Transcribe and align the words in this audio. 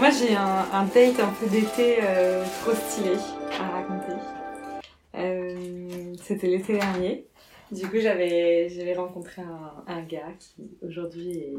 Moi 0.00 0.08
j'ai 0.08 0.34
un, 0.34 0.64
un 0.72 0.84
date 0.86 1.20
un 1.20 1.28
peu 1.38 1.46
d'été 1.46 1.98
euh, 2.02 2.42
trop 2.62 2.72
stylé 2.72 3.16
à 3.60 3.68
raconter. 3.68 4.14
Euh, 5.14 6.14
C'était 6.22 6.46
l'été 6.46 6.72
dernier. 6.72 7.26
Du 7.70 7.86
coup 7.86 7.98
j'avais 8.00 8.94
rencontré 8.96 9.42
un, 9.42 9.84
un 9.86 10.00
gars 10.00 10.32
qui 10.38 10.70
aujourd'hui 10.82 11.32
est, 11.38 11.54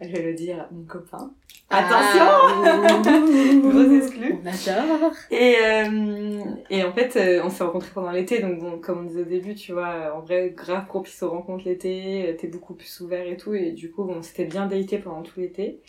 je 0.00 0.12
vais 0.12 0.22
le 0.22 0.34
dire, 0.34 0.68
mon 0.70 0.84
copain. 0.84 1.32
Attention 1.70 2.24
Gros 3.68 3.96
exclu 3.96 4.36
On 4.44 4.46
adore 4.46 5.10
et, 5.32 5.56
euh, 5.64 6.44
et 6.70 6.84
en 6.84 6.92
fait, 6.92 7.16
euh, 7.16 7.40
on 7.42 7.50
s'est 7.50 7.64
rencontrés 7.64 7.90
pendant 7.94 8.12
l'été, 8.12 8.40
donc 8.40 8.60
bon, 8.60 8.78
comme 8.78 9.00
on 9.00 9.02
disait 9.04 9.22
au 9.22 9.24
début, 9.24 9.56
tu 9.56 9.72
vois, 9.72 10.14
en 10.14 10.20
vrai, 10.20 10.52
grave 10.54 10.86
propice 10.86 11.20
aux 11.24 11.30
rencontres 11.30 11.64
l'été, 11.64 12.36
t'es 12.38 12.46
beaucoup 12.46 12.74
plus 12.74 13.00
ouvert 13.00 13.26
et 13.26 13.36
tout, 13.36 13.54
et 13.54 13.72
du 13.72 13.90
coup, 13.90 14.04
bon, 14.04 14.22
c'était 14.22 14.44
bien 14.44 14.66
daté 14.66 14.98
pendant 14.98 15.22
tout 15.22 15.40
l'été. 15.40 15.80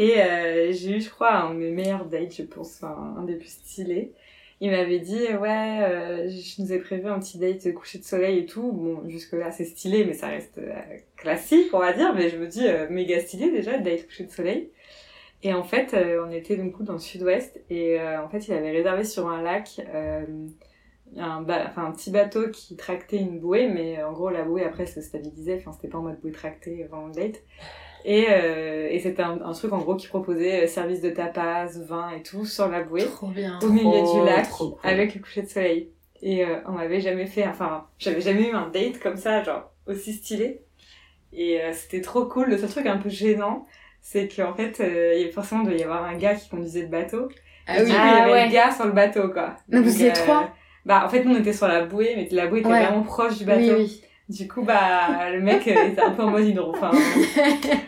Et 0.00 0.18
euh, 0.22 0.72
j'ai 0.72 0.96
eu, 0.96 1.00
je 1.02 1.10
crois, 1.10 1.34
un 1.34 1.52
de 1.52 1.58
mes 1.58 1.72
meilleurs 1.72 2.06
dates, 2.06 2.34
je 2.34 2.42
pense, 2.42 2.82
un 2.82 3.22
des 3.24 3.34
plus 3.34 3.50
stylés. 3.50 4.14
Il 4.62 4.70
m'avait 4.70 4.98
dit, 4.98 5.26
ouais, 5.26 5.82
euh, 5.82 6.26
je 6.30 6.62
nous 6.62 6.72
ai 6.72 6.78
prévu 6.78 7.06
un 7.06 7.18
petit 7.18 7.36
date 7.36 7.74
coucher 7.74 7.98
de 7.98 8.04
soleil 8.04 8.38
et 8.38 8.46
tout. 8.46 8.72
Bon, 8.72 9.06
jusque-là, 9.10 9.50
c'est 9.50 9.66
stylé, 9.66 10.06
mais 10.06 10.14
ça 10.14 10.28
reste 10.28 10.56
euh, 10.56 10.72
classique, 11.16 11.68
on 11.74 11.80
va 11.80 11.92
dire. 11.92 12.14
Mais 12.14 12.30
je 12.30 12.38
me 12.38 12.46
dis, 12.46 12.64
méga 12.88 13.20
stylé 13.20 13.50
déjà, 13.50 13.76
date 13.76 14.06
coucher 14.06 14.24
de 14.24 14.30
soleil. 14.30 14.70
Et 15.42 15.52
en 15.52 15.64
fait, 15.64 15.94
on 15.94 16.30
était 16.30 16.56
donc 16.56 16.82
dans 16.82 16.94
le 16.94 16.98
sud-ouest 16.98 17.60
et 17.68 18.00
en 18.00 18.28
fait, 18.30 18.48
il 18.48 18.54
avait 18.54 18.70
réservé 18.70 19.04
sur 19.04 19.28
un 19.28 19.42
lac 19.42 19.80
un, 21.16 21.44
enfin, 21.44 21.86
un 21.86 21.92
petit 21.92 22.10
bateau 22.10 22.48
qui 22.50 22.76
tractait 22.76 23.18
une 23.18 23.38
bouée, 23.38 23.68
mais 23.68 24.02
en 24.02 24.12
gros, 24.12 24.30
la 24.30 24.44
bouée 24.44 24.64
après 24.64 24.86
se 24.86 25.00
stabilisait, 25.02 25.56
enfin, 25.58 25.72
c'était 25.72 25.88
pas 25.88 25.98
en 25.98 26.02
mode 26.02 26.20
bouée 26.20 26.32
tractée 26.32 26.84
avant 26.84 27.06
le 27.06 27.12
date. 27.12 27.42
Et, 28.04 28.26
euh, 28.30 28.88
et 28.90 28.98
c'était 29.00 29.22
un, 29.22 29.38
un 29.44 29.52
truc 29.52 29.72
en 29.72 29.78
gros 29.78 29.96
qui 29.96 30.06
proposait 30.08 30.64
euh, 30.64 30.66
service 30.66 31.00
de 31.00 31.10
tapas, 31.10 31.66
vin 31.86 32.10
et 32.10 32.22
tout 32.22 32.44
sur 32.46 32.68
la 32.68 32.82
bouée, 32.82 33.04
Trop 33.06 33.28
bien 33.28 33.58
au 33.62 33.68
milieu 33.68 34.02
Trop, 34.02 34.20
du 34.20 34.26
lac, 34.26 34.48
trop 34.48 34.70
cool. 34.70 34.80
avec 34.90 35.14
le 35.14 35.20
coucher 35.20 35.42
de 35.42 35.48
soleil. 35.48 35.90
Et 36.22 36.44
euh, 36.44 36.56
on 36.66 36.72
m'avait 36.72 37.00
jamais 37.00 37.26
fait, 37.26 37.46
enfin, 37.46 37.86
j'avais 37.98 38.20
jamais 38.20 38.48
eu 38.48 38.52
un 38.54 38.68
date 38.68 38.98
comme 39.00 39.16
ça, 39.16 39.42
genre 39.42 39.70
aussi 39.86 40.12
stylé. 40.12 40.62
Et 41.32 41.60
euh, 41.60 41.72
c'était 41.72 42.00
trop 42.00 42.26
cool. 42.26 42.48
Le 42.50 42.58
seul 42.58 42.68
truc 42.68 42.86
un 42.86 42.98
peu 42.98 43.08
gênant, 43.08 43.66
c'est 44.00 44.28
qu'en 44.34 44.54
fait, 44.54 44.80
euh, 44.80 45.14
il 45.18 45.30
forcément 45.32 45.62
doit 45.62 45.74
y 45.74 45.82
avoir 45.82 46.04
un 46.04 46.16
gars 46.16 46.34
qui 46.34 46.48
conduisait 46.48 46.82
le 46.82 46.88
bateau. 46.88 47.28
Ah 47.66 47.78
Et 47.78 47.84
oui 47.84 47.86
du 47.86 47.92
coup, 47.92 47.98
Ah 48.00 48.08
il 48.12 48.18
y 48.18 48.20
avait 48.22 48.32
ouais. 48.32 48.46
le 48.46 48.52
gars 48.52 48.70
sur 48.72 48.86
le 48.86 48.92
bateau, 48.92 49.28
quoi. 49.28 49.56
Donc, 49.68 49.84
vous 49.84 49.94
étiez 49.94 50.10
euh, 50.10 50.14
trois 50.14 50.50
Bah, 50.84 51.04
en 51.06 51.08
fait, 51.08 51.24
nous, 51.24 51.34
on 51.34 51.38
était 51.38 51.52
sur 51.52 51.68
la 51.68 51.84
bouée, 51.84 52.14
mais 52.16 52.28
la 52.32 52.46
bouée 52.48 52.60
était 52.60 52.68
Ouais. 52.68 52.84
vraiment 52.84 53.02
proche 53.02 53.38
du 53.38 53.44
bateau. 53.44 53.60
Oui, 53.60 53.70
oui. 53.78 54.02
Du 54.30 54.46
coup, 54.46 54.62
bah, 54.62 55.28
le 55.32 55.40
mec 55.40 55.66
était 55.66 56.00
un 56.00 56.10
peu 56.12 56.22
en 56.22 56.30
mode 56.30 56.44
hydro. 56.46 56.70
Enfin, 56.70 56.92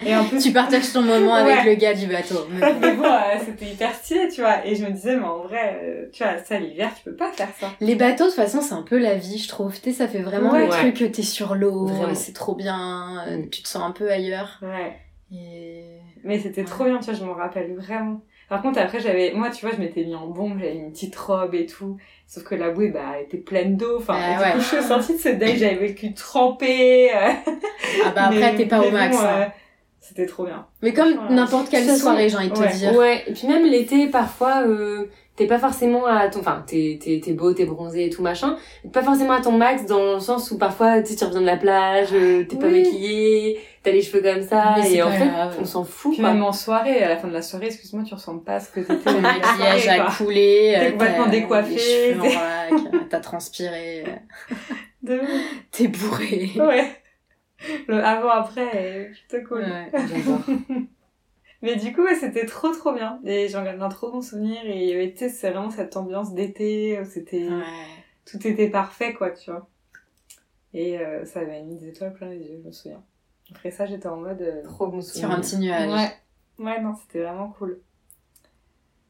et 0.04 0.16
en 0.16 0.24
plus, 0.24 0.42
Tu 0.42 0.52
partages 0.52 0.92
ton 0.92 1.02
moment 1.02 1.34
Ouais. 1.34 1.52
avec 1.52 1.64
le 1.64 1.74
gars 1.74 1.94
du 1.94 2.06
bateau. 2.08 2.46
mais 2.50 2.92
bon, 2.96 3.04
euh, 3.04 3.38
c'était 3.44 3.66
hyper 3.66 3.94
stylé, 3.94 4.28
tu 4.28 4.40
vois. 4.40 4.66
Et 4.66 4.74
je 4.74 4.84
me 4.84 4.90
disais, 4.90 5.16
mais 5.16 5.24
en 5.24 5.38
vrai, 5.44 5.78
euh, 5.84 6.06
tu 6.12 6.24
vois, 6.24 6.38
ça, 6.38 6.58
l'hiver, 6.58 6.90
tu 6.96 7.04
peux 7.04 7.14
pas 7.14 7.30
faire 7.30 7.48
ça. 7.60 7.68
Les 7.80 7.94
bateaux, 7.94 8.24
de 8.24 8.30
toute 8.30 8.36
façon, 8.36 8.60
c'est 8.60 8.74
un 8.74 8.82
peu 8.82 8.98
la 8.98 9.14
vie, 9.14 9.38
je 9.38 9.46
trouve. 9.48 9.72
Tu 9.80 9.90
sais, 9.92 9.96
ça 9.98 10.08
fait 10.08 10.22
vraiment 10.22 10.50
Ouais. 10.50 10.64
le 10.64 10.68
truc 10.70 10.96
que 10.96 11.04
t'es 11.04 11.22
sur 11.22 11.54
l'eau, 11.54 11.88
c'est 12.14 12.34
trop 12.34 12.56
bien, 12.56 13.22
euh, 13.28 13.36
Mm. 13.38 13.48
tu 13.50 13.62
te 13.62 13.68
sens 13.68 13.82
un 13.84 13.92
peu 13.92 14.10
ailleurs. 14.10 14.58
Ouais. 14.62 14.96
Et... 15.32 15.98
Mais 16.24 16.40
c'était 16.40 16.64
trop 16.64 16.84
bien, 16.84 16.98
tu 16.98 17.04
vois, 17.06 17.14
je 17.14 17.24
m'en 17.24 17.34
rappelle 17.34 17.74
vraiment. 17.76 18.20
Par 18.52 18.60
contre, 18.60 18.78
après, 18.80 19.00
j'avais, 19.00 19.32
moi, 19.32 19.48
tu 19.48 19.64
vois, 19.64 19.74
je 19.74 19.80
m'étais 19.80 20.04
mis 20.04 20.14
en 20.14 20.26
bombe, 20.26 20.58
j'avais 20.58 20.74
une 20.76 20.92
petite 20.92 21.16
robe 21.16 21.54
et 21.54 21.64
tout. 21.64 21.96
Sauf 22.26 22.44
que 22.44 22.54
la 22.54 22.68
bouée, 22.68 22.88
bah, 22.90 23.00
elle 23.16 23.24
était 23.24 23.38
pleine 23.38 23.78
d'eau. 23.78 23.96
Enfin, 23.96 24.14
Ah 24.14 24.34
du 24.36 24.42
ouais. 24.42 24.52
coup, 24.52 24.58
je 24.60 24.76
suis 24.76 24.82
sortie 24.82 25.14
de 25.14 25.18
ce 25.18 25.28
date, 25.30 25.56
j'avais 25.56 25.76
vécu 25.76 26.12
trempée. 26.12 27.10
euh, 27.14 27.30
Ah 28.04 28.10
bah 28.14 28.24
après, 28.24 28.54
t'es 28.54 28.66
pas 28.66 28.82
au 28.82 28.90
max. 28.90 29.16
bon, 29.16 29.22
hein. 29.22 29.40
euh, 29.40 29.44
C'était 30.00 30.26
trop 30.26 30.44
bien. 30.44 30.66
Mais 30.82 30.92
comme 30.92 31.14
franchement, 31.14 31.34
n'importe 31.34 31.70
quelle 31.70 31.88
soirée, 31.96 32.28
j'ai 32.28 32.36
envie 32.36 32.50
de 32.50 32.54
te 32.54 32.76
dire. 32.76 32.94
Ouais, 32.94 33.22
et 33.26 33.32
puis 33.32 33.46
même 33.48 33.64
l'été, 33.64 34.08
parfois, 34.08 34.64
euh, 34.66 35.06
t'es 35.36 35.46
pas 35.46 35.58
forcément 35.58 36.04
à 36.04 36.28
ton... 36.28 36.40
Enfin, 36.40 36.62
t'es, 36.66 36.98
t'es, 37.02 37.22
t'es 37.24 37.32
beau, 37.32 37.54
t'es 37.54 37.64
bronzé 37.64 38.04
et 38.04 38.10
tout 38.10 38.20
machin. 38.22 38.56
T'es 38.82 38.90
pas 38.90 39.02
forcément 39.02 39.32
à 39.32 39.40
ton 39.40 39.52
max 39.52 39.86
dans 39.86 40.12
le 40.14 40.20
sens 40.20 40.50
où 40.50 40.58
parfois, 40.58 41.00
tu 41.00 41.12
sais, 41.12 41.16
tu 41.16 41.24
reviens 41.24 41.40
de 41.40 41.46
la 41.46 41.56
plage, 41.56 42.08
euh, 42.12 42.44
t'es 42.44 42.56
pas 42.56 42.66
Oui. 42.66 43.56
T'as 43.82 43.90
les 43.90 44.02
cheveux 44.02 44.22
comme 44.22 44.42
ça, 44.42 44.76
Mais 44.78 44.92
et 44.94 45.02
en 45.02 45.10
fait, 45.10 45.26
grave. 45.26 45.56
on 45.60 45.64
s'en 45.64 45.84
fout, 45.84 46.12
Puis 46.12 46.20
quoi. 46.22 46.32
même 46.32 46.42
en 46.42 46.52
soirée, 46.52 47.02
à 47.02 47.08
la 47.08 47.16
fin 47.16 47.28
de 47.28 47.32
la 47.32 47.42
soirée, 47.42 47.66
excuse-moi, 47.66 48.04
tu 48.04 48.14
ressens 48.14 48.38
pas 48.38 48.60
ce 48.60 48.70
que 48.70 48.80
t'étais. 48.80 48.96
Ton 49.12 49.20
maquillage 49.20 49.88
a 49.88 50.10
coulé, 50.16 50.74
T'es 50.74 50.86
euh, 50.86 50.90
complètement 50.92 51.26
vrac, 52.18 52.72
euh, 52.72 52.98
t'as 53.10 53.20
transpiré, 53.20 54.04
De... 55.02 55.20
t'es 55.72 55.88
bourré. 55.88 56.50
Ouais. 56.56 56.86
Le 57.88 58.02
avant-après 58.04 58.76
est 58.76 59.10
plutôt 59.28 59.46
cool. 59.48 59.62
Ouais. 59.62 59.90
Mais 61.62 61.76
du 61.76 61.92
coup, 61.92 62.02
ouais, 62.02 62.14
c'était 62.16 62.44
trop 62.46 62.72
trop 62.72 62.92
bien. 62.92 63.20
Et 63.24 63.48
j'en 63.48 63.62
garde 63.64 63.80
un 63.82 63.88
trop 63.88 64.10
bon 64.10 64.20
souvenir. 64.20 64.58
Et 64.64 65.12
tu 65.12 65.18
sais, 65.18 65.28
c'est 65.28 65.50
vraiment 65.50 65.70
cette 65.70 65.96
ambiance 65.96 66.34
d'été 66.34 66.98
où 67.00 67.04
c'était, 67.04 67.48
Ouais. 67.48 67.62
tout 68.24 68.44
était 68.46 68.68
parfait, 68.68 69.12
quoi, 69.12 69.30
tu 69.30 69.50
vois. 69.50 69.68
Et 70.74 70.98
euh, 70.98 71.24
ça 71.24 71.40
avait 71.40 71.62
mis 71.62 71.76
des 71.76 71.88
étoiles 71.88 72.14
plein 72.14 72.30
les 72.30 72.38
yeux, 72.38 72.58
je 72.62 72.66
me 72.66 72.72
souviens. 72.72 73.02
Après 73.54 73.70
ça, 73.70 73.86
j'étais 73.86 74.08
en 74.08 74.16
mode. 74.16 74.42
euh, 74.42 74.62
Trop 74.64 74.86
bon 74.88 75.00
Sur 75.00 75.30
un 75.30 75.40
petit 75.40 75.58
nuage. 75.58 75.90
Ouais. 75.90 76.12
Ouais, 76.64 76.80
non, 76.80 76.94
c'était 76.94 77.22
vraiment 77.22 77.48
cool. 77.58 77.80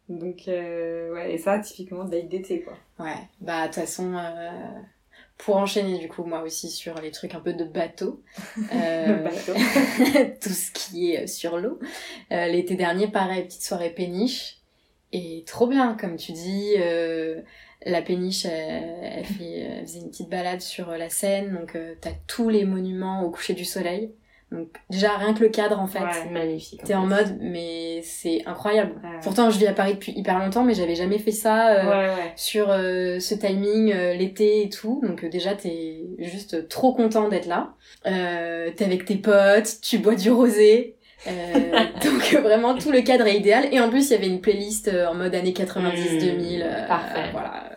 Donc, 0.08 0.48
euh, 0.48 1.12
ouais, 1.14 1.34
et 1.34 1.38
ça, 1.38 1.58
typiquement, 1.58 2.04
date 2.04 2.28
d'été, 2.28 2.62
quoi. 2.62 2.75
Ouais, 2.98 3.16
bah 3.41 3.62
de 3.62 3.66
toute 3.66 3.76
façon, 3.76 4.14
euh, 4.14 4.50
pour 5.38 5.56
enchaîner 5.56 5.98
du 5.98 6.08
coup 6.08 6.25
moi 6.25 6.42
aussi 6.42 6.69
sur 6.70 6.94
les 7.00 7.10
trucs 7.10 7.34
un 7.34 7.41
peu 7.41 7.53
de 7.54 7.64
bateau, 7.64 8.22
euh, 8.75 9.06
Le 9.06 9.22
bateau. 9.25 10.34
tout 10.41 10.48
ce 10.50 10.70
qui 10.72 11.12
est 11.12 11.26
sur 11.26 11.56
l'eau. 11.59 11.78
Euh, 12.30 12.47
L'été 12.48 12.74
dernier, 12.74 13.09
pareil, 13.09 13.44
petite 13.44 13.62
soirée 13.62 13.91
péniche. 13.91 14.59
Et 15.12 15.44
trop 15.47 15.66
bien, 15.66 15.94
comme 15.94 16.16
tu 16.16 16.32
dis, 16.32 16.74
euh, 16.78 17.41
la 17.84 18.03
péniche, 18.03 18.44
elle, 18.47 18.98
elle 19.03 19.24
fait, 19.26 19.59
elle 19.60 19.82
faisait 19.86 19.98
une 20.00 20.09
petite 20.10 20.30
balade 20.30 20.60
sur 20.60 20.91
la 20.91 21.10
Seine, 21.10 21.54
donc 21.59 21.74
euh, 21.76 21.94
t'as 22.00 22.12
tous 22.26 22.48
les 22.48 22.64
monuments 22.64 23.22
au 23.24 23.30
coucher 23.30 23.53
du 23.54 23.64
soleil. 23.64 24.12
Donc 24.53 24.69
déjà, 24.91 25.17
rien 25.17 25.33
que 25.35 25.41
le 25.43 25.49
cadre 25.49 25.81
en 25.81 25.87
fait, 25.87 26.01
Ouais. 26.01 26.07
C'est 26.13 26.31
magnifique. 26.31 26.83
t'es 26.85 26.95
en 26.95 27.09
fait. 27.09 27.15
mode, 27.15 27.39
mais 27.41 28.01
c'est 28.03 28.43
incroyable. 28.47 28.93
Ouais. 29.03 29.19
Pourtant, 29.23 29.49
je 29.51 29.59
vis 29.59 29.67
à 29.67 29.73
Paris 29.73 29.95
depuis 29.95 30.13
hyper 30.13 30.39
longtemps, 30.39 30.63
mais 30.65 30.75
j'avais 30.75 30.95
jamais 30.95 31.19
fait 31.19 31.31
ça. 31.33 31.71
euh, 31.71 31.89
ouais, 31.91 32.33
sur 32.37 32.67
euh, 32.71 33.19
ce 33.19 33.35
timing, 33.35 33.93
euh, 33.93 34.15
l'été 34.15 34.63
et 34.65 34.69
tout. 34.69 35.01
Donc 35.07 35.25
euh, 35.25 35.29
déjà, 35.31 35.55
t'es 35.55 36.03
juste 36.19 36.69
trop 36.69 36.93
content 36.95 37.29
d'être 37.29 37.47
là. 37.47 37.75
Euh, 38.07 38.71
t'es 38.77 38.85
avec 38.85 39.05
tes 39.07 39.17
potes, 39.17 39.81
tu 39.83 39.99
bois 39.99 40.15
du 40.15 40.31
rosé. 40.31 40.97
Euh, 41.27 41.31
donc 42.05 42.34
vraiment, 42.43 42.77
tout 42.77 42.91
le 42.93 43.01
cadre 43.01 43.27
est 43.27 43.37
idéal. 43.39 43.69
Et 43.73 43.81
en 43.81 43.89
plus, 43.89 44.11
il 44.11 44.13
y 44.13 44.17
avait 44.17 44.27
une 44.29 44.41
playlist 44.41 44.89
en 45.09 45.15
mode 45.15 45.34
années 45.34 45.53
90-2000. 45.53 46.59
Mmh, 46.59 46.63
euh, 46.63 46.87
parfait. 46.89 47.29
voilà, 47.33 47.71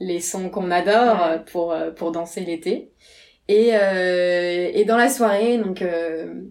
les 0.00 0.20
sons 0.20 0.48
qu'on 0.50 0.70
adore 0.70 1.44
pour, 1.50 1.74
pour 1.96 2.12
danser 2.12 2.40
l'été. 2.42 2.90
Et, 3.48 3.70
euh, 3.74 4.70
et 4.72 4.84
dans 4.84 4.96
la 4.96 5.08
soirée, 5.08 5.58
donc... 5.58 5.82
euh, 5.82 6.42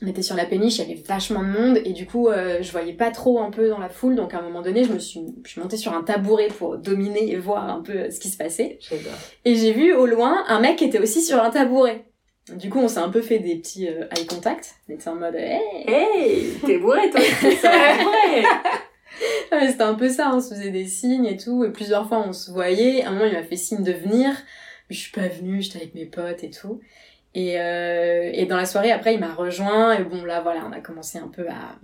on 0.00 0.06
était 0.06 0.22
sur 0.22 0.36
la 0.36 0.44
péniche, 0.44 0.78
il 0.78 0.88
y 0.88 0.92
avait 0.92 1.02
vachement 1.02 1.42
de 1.42 1.48
monde 1.48 1.80
et 1.84 1.92
du 1.92 2.06
coup 2.06 2.28
euh, 2.28 2.62
je 2.62 2.70
voyais 2.70 2.92
pas 2.92 3.10
trop 3.10 3.40
un 3.40 3.50
peu 3.50 3.68
dans 3.68 3.78
la 3.78 3.88
foule 3.88 4.14
donc 4.14 4.32
à 4.32 4.38
un 4.38 4.42
moment 4.42 4.62
donné 4.62 4.84
je 4.84 4.92
me 4.92 5.00
suis, 5.00 5.22
je 5.44 5.50
suis 5.50 5.60
montée 5.60 5.76
sur 5.76 5.92
un 5.92 6.04
tabouret 6.04 6.46
pour 6.56 6.78
dominer 6.78 7.32
et 7.32 7.36
voir 7.36 7.68
un 7.68 7.82
peu 7.82 7.92
euh, 7.94 8.10
ce 8.10 8.20
qui 8.20 8.28
se 8.28 8.36
passait. 8.36 8.78
Et 9.44 9.56
j'ai 9.56 9.72
vu 9.72 9.92
au 9.92 10.06
loin 10.06 10.44
un 10.46 10.60
mec 10.60 10.76
qui 10.76 10.84
était 10.84 11.00
aussi 11.00 11.20
sur 11.20 11.42
un 11.42 11.50
tabouret. 11.50 12.04
Du 12.54 12.70
coup 12.70 12.78
on 12.78 12.86
s'est 12.86 13.00
un 13.00 13.08
peu 13.08 13.22
fait 13.22 13.40
des 13.40 13.56
petits 13.56 13.88
euh, 13.88 14.06
eye 14.16 14.24
contact, 14.24 14.76
on 14.88 14.92
était 14.92 15.08
en 15.08 15.16
mode 15.16 15.34
hey! 15.34 15.60
Hey, 15.88 16.46
t'es 16.64 16.78
bourré, 16.78 17.10
toi! 17.10 17.20
C'était 19.50 19.82
un 19.82 19.94
peu 19.94 20.08
ça, 20.08 20.30
on 20.32 20.40
se 20.40 20.54
faisait 20.54 20.70
des 20.70 20.86
signes 20.86 21.26
et 21.26 21.36
tout 21.36 21.64
et 21.64 21.72
plusieurs 21.72 22.06
fois 22.06 22.22
on 22.24 22.32
se 22.32 22.52
voyait, 22.52 23.02
à 23.02 23.08
un 23.08 23.12
moment 23.14 23.24
il 23.24 23.32
m'a 23.32 23.42
fait 23.42 23.56
signe 23.56 23.82
de 23.82 23.90
venir, 23.90 24.30
mais 24.88 24.96
je 24.96 25.00
suis 25.00 25.12
pas 25.12 25.28
venue, 25.28 25.62
j'étais 25.62 25.78
avec 25.78 25.94
mes 25.94 26.06
potes 26.06 26.44
et 26.44 26.50
tout. 26.50 26.80
Et, 27.34 27.60
euh, 27.60 28.30
et 28.32 28.46
dans 28.46 28.56
la 28.56 28.66
soirée, 28.66 28.90
après, 28.90 29.14
il 29.14 29.20
m'a 29.20 29.32
rejoint. 29.32 29.92
Et 29.92 30.02
bon, 30.02 30.24
là, 30.24 30.40
voilà, 30.40 30.64
on 30.66 30.72
a 30.72 30.80
commencé 30.80 31.18
un 31.18 31.28
peu 31.28 31.46
à, 31.48 31.78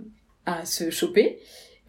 à 0.45 0.65
se 0.65 0.89
choper. 0.89 1.39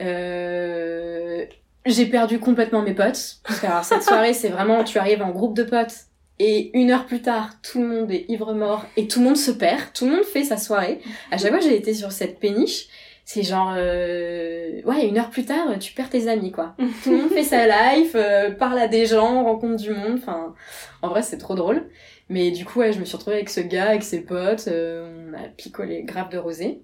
Euh, 0.00 1.44
j'ai 1.86 2.06
perdu 2.06 2.38
complètement 2.38 2.82
mes 2.82 2.94
potes. 2.94 3.38
Parce 3.44 3.60
que 3.60 3.66
alors, 3.66 3.84
cette 3.84 4.02
soirée, 4.04 4.34
c'est 4.34 4.50
vraiment, 4.50 4.84
tu 4.84 4.98
arrives 4.98 5.22
en 5.22 5.30
groupe 5.30 5.56
de 5.56 5.64
potes. 5.64 6.06
Et 6.38 6.76
une 6.78 6.90
heure 6.90 7.06
plus 7.06 7.22
tard, 7.22 7.54
tout 7.62 7.80
le 7.80 7.88
monde 7.88 8.10
est 8.12 8.26
ivre 8.28 8.52
mort 8.52 8.84
et 8.96 9.08
tout 9.08 9.20
le 9.20 9.26
monde 9.26 9.36
se 9.38 9.50
perd. 9.50 9.92
Tout 9.94 10.04
le 10.04 10.16
monde 10.16 10.24
fait 10.24 10.44
sa 10.44 10.58
soirée. 10.58 11.00
À 11.30 11.38
chaque 11.38 11.50
fois 11.50 11.60
j'ai 11.60 11.74
été 11.74 11.94
sur 11.94 12.12
cette 12.12 12.38
péniche, 12.38 12.88
c'est 13.28 13.42
genre 13.42 13.74
euh, 13.76 14.80
ouais 14.84 15.08
une 15.08 15.18
heure 15.18 15.30
plus 15.30 15.44
tard 15.44 15.78
tu 15.80 15.92
perds 15.92 16.10
tes 16.10 16.28
amis 16.28 16.52
quoi. 16.52 16.76
Tout 17.02 17.10
le 17.10 17.16
monde 17.18 17.30
fait 17.30 17.42
sa 17.42 17.66
life 17.66 18.12
euh, 18.14 18.52
parle 18.52 18.78
à 18.78 18.86
des 18.86 19.04
gens 19.04 19.42
rencontre 19.42 19.82
du 19.82 19.90
monde 19.90 20.14
enfin 20.14 20.54
en 21.02 21.08
vrai 21.08 21.22
c'est 21.22 21.36
trop 21.36 21.56
drôle. 21.56 21.88
Mais 22.28 22.52
du 22.52 22.64
coup 22.64 22.78
ouais 22.78 22.92
je 22.92 23.00
me 23.00 23.04
suis 23.04 23.16
retrouvée 23.16 23.36
avec 23.36 23.50
ce 23.50 23.60
gars 23.60 23.88
avec 23.90 24.04
ses 24.04 24.22
potes 24.22 24.68
euh, 24.68 25.28
on 25.28 25.34
a 25.34 25.48
picolé 25.48 26.04
grave 26.04 26.28
de 26.30 26.38
rosé 26.38 26.82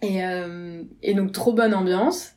et 0.00 0.24
euh, 0.24 0.82
et 1.02 1.12
donc 1.14 1.32
trop 1.32 1.52
bonne 1.52 1.74
ambiance. 1.74 2.32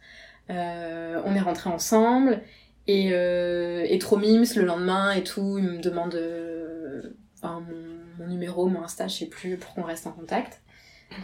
Euh, 0.49 1.21
on 1.25 1.33
est 1.35 1.39
rentrés 1.39 1.69
ensemble. 1.69 2.41
Et 2.87 3.11
euh, 3.13 3.83
et 3.89 3.97
trop 3.97 4.17
mimes 4.17 4.43
le 4.57 4.63
lendemain 4.63 5.11
et 5.13 5.23
tout 5.23 5.57
il 5.57 5.63
me 5.63 5.79
demande 5.79 6.13
euh, 6.13 7.01
enfin, 7.35 7.63
mon, 7.67 8.23
mon 8.25 8.29
numéro 8.29 8.67
mon 8.67 8.83
insta 8.83 9.07
je 9.07 9.15
sais 9.15 9.25
plus 9.25 9.57
pour 9.57 9.73
qu'on 9.73 9.81
reste 9.81 10.05
en 10.05 10.11
contact 10.11 10.61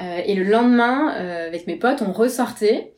euh, 0.01 0.21
et 0.25 0.35
le 0.35 0.43
lendemain, 0.43 1.13
euh, 1.15 1.47
avec 1.47 1.67
mes 1.67 1.75
potes, 1.75 2.01
on 2.01 2.11
ressortait. 2.11 2.93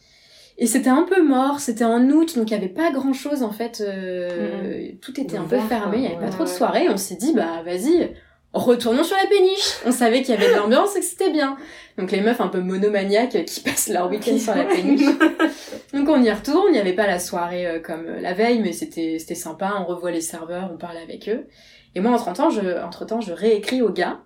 Et 0.58 0.68
c'était 0.68 0.90
un 0.92 1.04
peu 1.04 1.24
mort, 1.24 1.60
c'était 1.60 1.84
en 1.84 2.08
août, 2.12 2.38
donc 2.38 2.52
il 2.52 2.54
y 2.54 2.58
avait 2.58 2.68
pas 2.68 2.92
grand 2.92 3.14
chose 3.14 3.42
en 3.42 3.52
fait. 3.52 3.82
euh, 3.82 4.90
Tout 5.02 5.20
était 5.20 5.38
un 5.38 5.46
peu 5.46 5.58
fermé, 5.60 5.98
il 5.98 6.04
y 6.04 6.08
avait 6.08 6.16
pas 6.18 6.26
Ouais, 6.26 6.30
trop 6.30 6.44
de 6.44 6.50
soirées. 6.50 6.88
On 6.90 6.98
s'est 6.98 7.16
dit, 7.16 7.34
bah 7.34 7.64
vas-y, 7.66 8.12
retournons 8.54 9.04
sur 9.04 9.18
la 9.18 9.26
péniche. 9.28 9.78
On 9.88 9.92
savait 9.92 10.22
qu'il 10.22 10.36
y 10.36 10.38
avait 10.38 10.54
de 10.54 10.56
l'ambiance 10.60 10.96
et 10.96 11.00
que 11.00 11.06
c'était 11.06 11.32
bien. 11.32 11.58
Donc 11.98 12.12
les 12.12 12.22
meufs 12.22 12.40
un 12.40 12.50
peu 12.50 12.60
monomaniaques 12.60 13.46
qui 13.46 13.62
passent 13.62 13.90
leur 13.90 14.12
week-end 14.12 14.38
sur 14.38 14.54
la 14.54 14.66
péniche. 14.66 15.08
Donc 15.94 16.08
on 16.08 16.22
y 16.22 16.30
retourne, 16.32 16.68
il 16.70 16.74
n'y 16.74 16.80
avait 16.80 16.94
pas 16.94 17.08
la 17.08 17.18
soirée 17.18 17.82
comme 17.84 18.06
la 18.22 18.34
veille, 18.34 18.60
mais 18.62 18.74
c'était 18.74 19.18
sympa, 19.36 19.74
on 19.80 19.86
revoit 19.86 20.12
les 20.12 20.22
serveurs, 20.22 20.70
on 20.72 20.78
parle 20.78 20.98
avec 20.98 21.30
eux. 21.30 21.48
Et 21.96 22.00
moi, 22.00 22.12
entre-temps, 22.12 22.52
je, 22.52 22.84
entre-temps, 22.84 23.22
je 23.22 23.34
réécris 23.34 23.82
au 23.82 23.90
gars. 23.90 24.20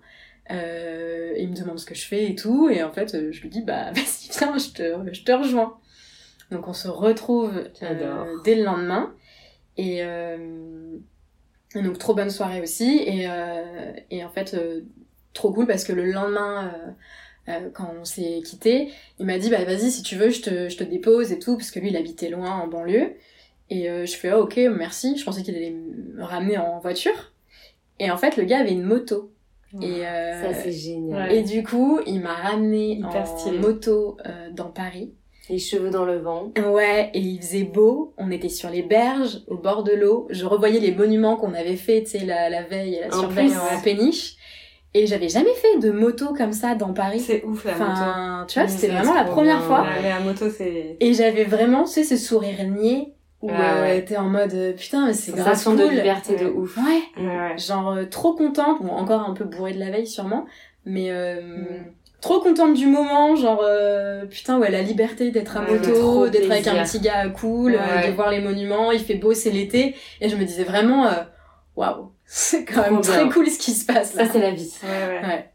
Euh, 0.50 1.17
il 1.38 1.50
me 1.50 1.56
demande 1.56 1.78
ce 1.78 1.86
que 1.86 1.94
je 1.94 2.06
fais 2.06 2.30
et 2.30 2.34
tout, 2.34 2.68
et 2.68 2.82
en 2.82 2.92
fait, 2.92 3.14
euh, 3.14 3.32
je 3.32 3.40
lui 3.42 3.48
dis, 3.48 3.62
bah 3.62 3.90
vas-y, 3.94 4.30
viens, 4.38 4.58
je 4.58 4.70
te, 4.70 5.14
je 5.14 5.22
te 5.22 5.32
rejoins. 5.32 5.78
Donc 6.50 6.66
on 6.66 6.72
se 6.72 6.88
retrouve 6.88 7.64
euh, 7.82 8.36
dès 8.44 8.54
le 8.54 8.64
lendemain. 8.64 9.14
Et, 9.76 10.02
euh, 10.02 10.96
et 11.74 11.82
donc 11.82 11.98
trop 11.98 12.14
bonne 12.14 12.30
soirée 12.30 12.60
aussi. 12.60 13.02
Et, 13.06 13.28
euh, 13.28 13.92
et 14.10 14.24
en 14.24 14.30
fait, 14.30 14.56
trop 15.34 15.52
cool 15.52 15.66
parce 15.66 15.84
que 15.84 15.92
le 15.92 16.10
lendemain, 16.10 16.72
quand 17.74 17.92
on 17.98 18.04
s'est 18.04 18.40
quitté, 18.44 18.92
il 19.18 19.26
m'a 19.26 19.38
dit 19.38 19.50
bah 19.50 19.64
vas-y 19.64 19.90
si 19.90 20.02
tu 20.02 20.16
veux 20.16 20.30
je 20.30 20.42
te, 20.42 20.68
je 20.68 20.76
te 20.76 20.84
dépose 20.84 21.32
et 21.32 21.38
tout 21.38 21.56
parce 21.56 21.70
que 21.70 21.80
lui 21.80 21.88
il 21.88 21.96
habitait 21.96 22.30
loin 22.30 22.50
en 22.50 22.66
banlieue. 22.66 23.14
Et 23.70 23.84
je 23.84 24.16
fais 24.16 24.30
ah, 24.30 24.40
ok 24.40 24.58
merci. 24.76 25.16
Je 25.16 25.24
pensais 25.24 25.42
qu'il 25.42 25.54
allait 25.54 25.70
me 25.70 26.22
ramener 26.22 26.58
en 26.58 26.78
voiture. 26.80 27.32
Et 28.00 28.10
en 28.10 28.16
fait 28.16 28.36
le 28.36 28.44
gars 28.44 28.60
avait 28.60 28.72
une 28.72 28.82
moto. 28.82 29.32
Et, 29.82 30.06
euh, 30.06 30.42
Ça, 30.52 30.60
c'est 30.62 30.72
génial. 30.72 31.30
et 31.30 31.42
du 31.42 31.62
coup 31.62 32.00
il 32.06 32.20
m'a 32.20 32.34
ramené 32.34 32.92
Hyper 32.92 33.22
en 33.22 33.38
stylé. 33.38 33.58
moto 33.58 34.16
euh, 34.26 34.48
dans 34.52 34.70
Paris. 34.70 35.12
Les 35.50 35.58
cheveux 35.58 35.88
dans 35.90 36.04
le 36.04 36.18
vent. 36.18 36.52
Ouais, 36.70 37.10
et 37.14 37.20
il 37.20 37.38
faisait 37.40 37.64
beau, 37.64 38.12
on 38.18 38.30
était 38.30 38.50
sur 38.50 38.68
les 38.68 38.82
berges, 38.82 39.38
au 39.46 39.56
bord 39.56 39.82
de 39.82 39.92
l'eau, 39.92 40.26
je 40.30 40.44
revoyais 40.44 40.78
les 40.80 40.92
monuments 40.92 41.36
qu'on 41.36 41.54
avait 41.54 41.76
fait, 41.76 42.02
tu 42.02 42.18
sais, 42.18 42.24
la, 42.26 42.50
la 42.50 42.62
veille 42.64 42.98
la 43.00 43.16
En 43.16 43.20
surveille 43.20 43.50
en 43.56 43.74
ouais. 43.76 43.82
péniche. 43.82 44.36
Et 44.94 45.06
j'avais 45.06 45.28
jamais 45.28 45.52
fait 45.54 45.78
de 45.80 45.90
moto 45.90 46.32
comme 46.34 46.52
ça 46.52 46.74
dans 46.74 46.92
Paris. 46.94 47.20
C'est 47.20 47.44
ouf 47.44 47.64
la 47.64 47.72
moto. 47.72 47.84
Enfin, 47.90 48.46
tu 48.48 48.58
vois, 48.58 48.68
c'était 48.68 48.88
vraiment 48.92 49.14
la 49.14 49.24
première 49.24 49.58
bien, 49.58 49.66
fois. 49.66 49.82
Ouais, 49.82 50.08
la 50.08 50.20
moto, 50.20 50.48
c'est. 50.50 50.96
Et 51.00 51.12
j'avais 51.14 51.44
vraiment, 51.44 51.84
tu 51.84 51.90
sais, 51.92 52.04
ce 52.04 52.16
sourire 52.16 52.66
niais, 52.66 53.12
où 53.42 53.50
ouais. 53.50 54.04
t'es 54.04 54.16
en 54.16 54.28
mode, 54.28 54.52
euh, 54.54 54.72
putain, 54.72 55.06
mais 55.06 55.12
c'est 55.14 55.32
grave 55.32 55.62
cool. 55.62 55.76
de 55.76 55.84
liberté 55.88 56.36
de 56.36 56.46
ouf. 56.46 56.76
Ouais, 56.76 57.02
Ouais, 57.22 57.26
ouais. 57.26 57.58
genre 57.58 57.90
euh, 57.90 58.04
trop 58.04 58.34
contente, 58.34 58.82
bon, 58.82 58.90
encore 58.90 59.20
un 59.28 59.34
peu 59.34 59.44
bourrée 59.44 59.72
de 59.74 59.78
la 59.78 59.90
veille 59.90 60.06
sûrement, 60.08 60.44
mais 60.84 61.10
euh, 61.10 61.40
Mm. 61.42 61.92
trop 62.20 62.40
contente 62.40 62.74
du 62.74 62.86
moment, 62.86 63.36
genre 63.36 63.60
euh, 63.62 64.26
putain 64.26 64.58
ouais 64.58 64.70
la 64.72 64.82
liberté 64.82 65.30
d'être 65.30 65.56
à 65.56 65.60
moto, 65.62 66.28
d'être 66.28 66.50
avec 66.50 66.66
un 66.66 66.82
petit 66.82 66.98
gars 67.00 67.28
cool, 67.28 67.76
euh, 67.76 68.06
de 68.08 68.12
voir 68.12 68.30
les 68.30 68.40
monuments, 68.40 68.90
il 68.90 68.98
fait 69.00 69.14
beau, 69.14 69.34
c'est 69.34 69.50
l'été, 69.50 69.94
et 70.20 70.28
je 70.28 70.34
me 70.36 70.44
disais 70.44 70.64
vraiment 70.64 71.06
euh, 71.06 71.12
waouh, 71.76 72.10
c'est 72.26 72.64
quand 72.64 72.82
Trop 72.82 72.90
même 72.94 73.00
très 73.02 73.28
cool 73.28 73.48
ce 73.48 73.58
qui 73.60 73.70
se 73.72 73.86
passe 73.86 74.14
là. 74.14 74.26
Ça, 74.26 74.32
c'est 74.32 74.40
la 74.40 74.50
vie. 74.50 74.72
Ouais, 74.82 74.88
ouais. 75.20 75.26
Ouais. 75.28 75.50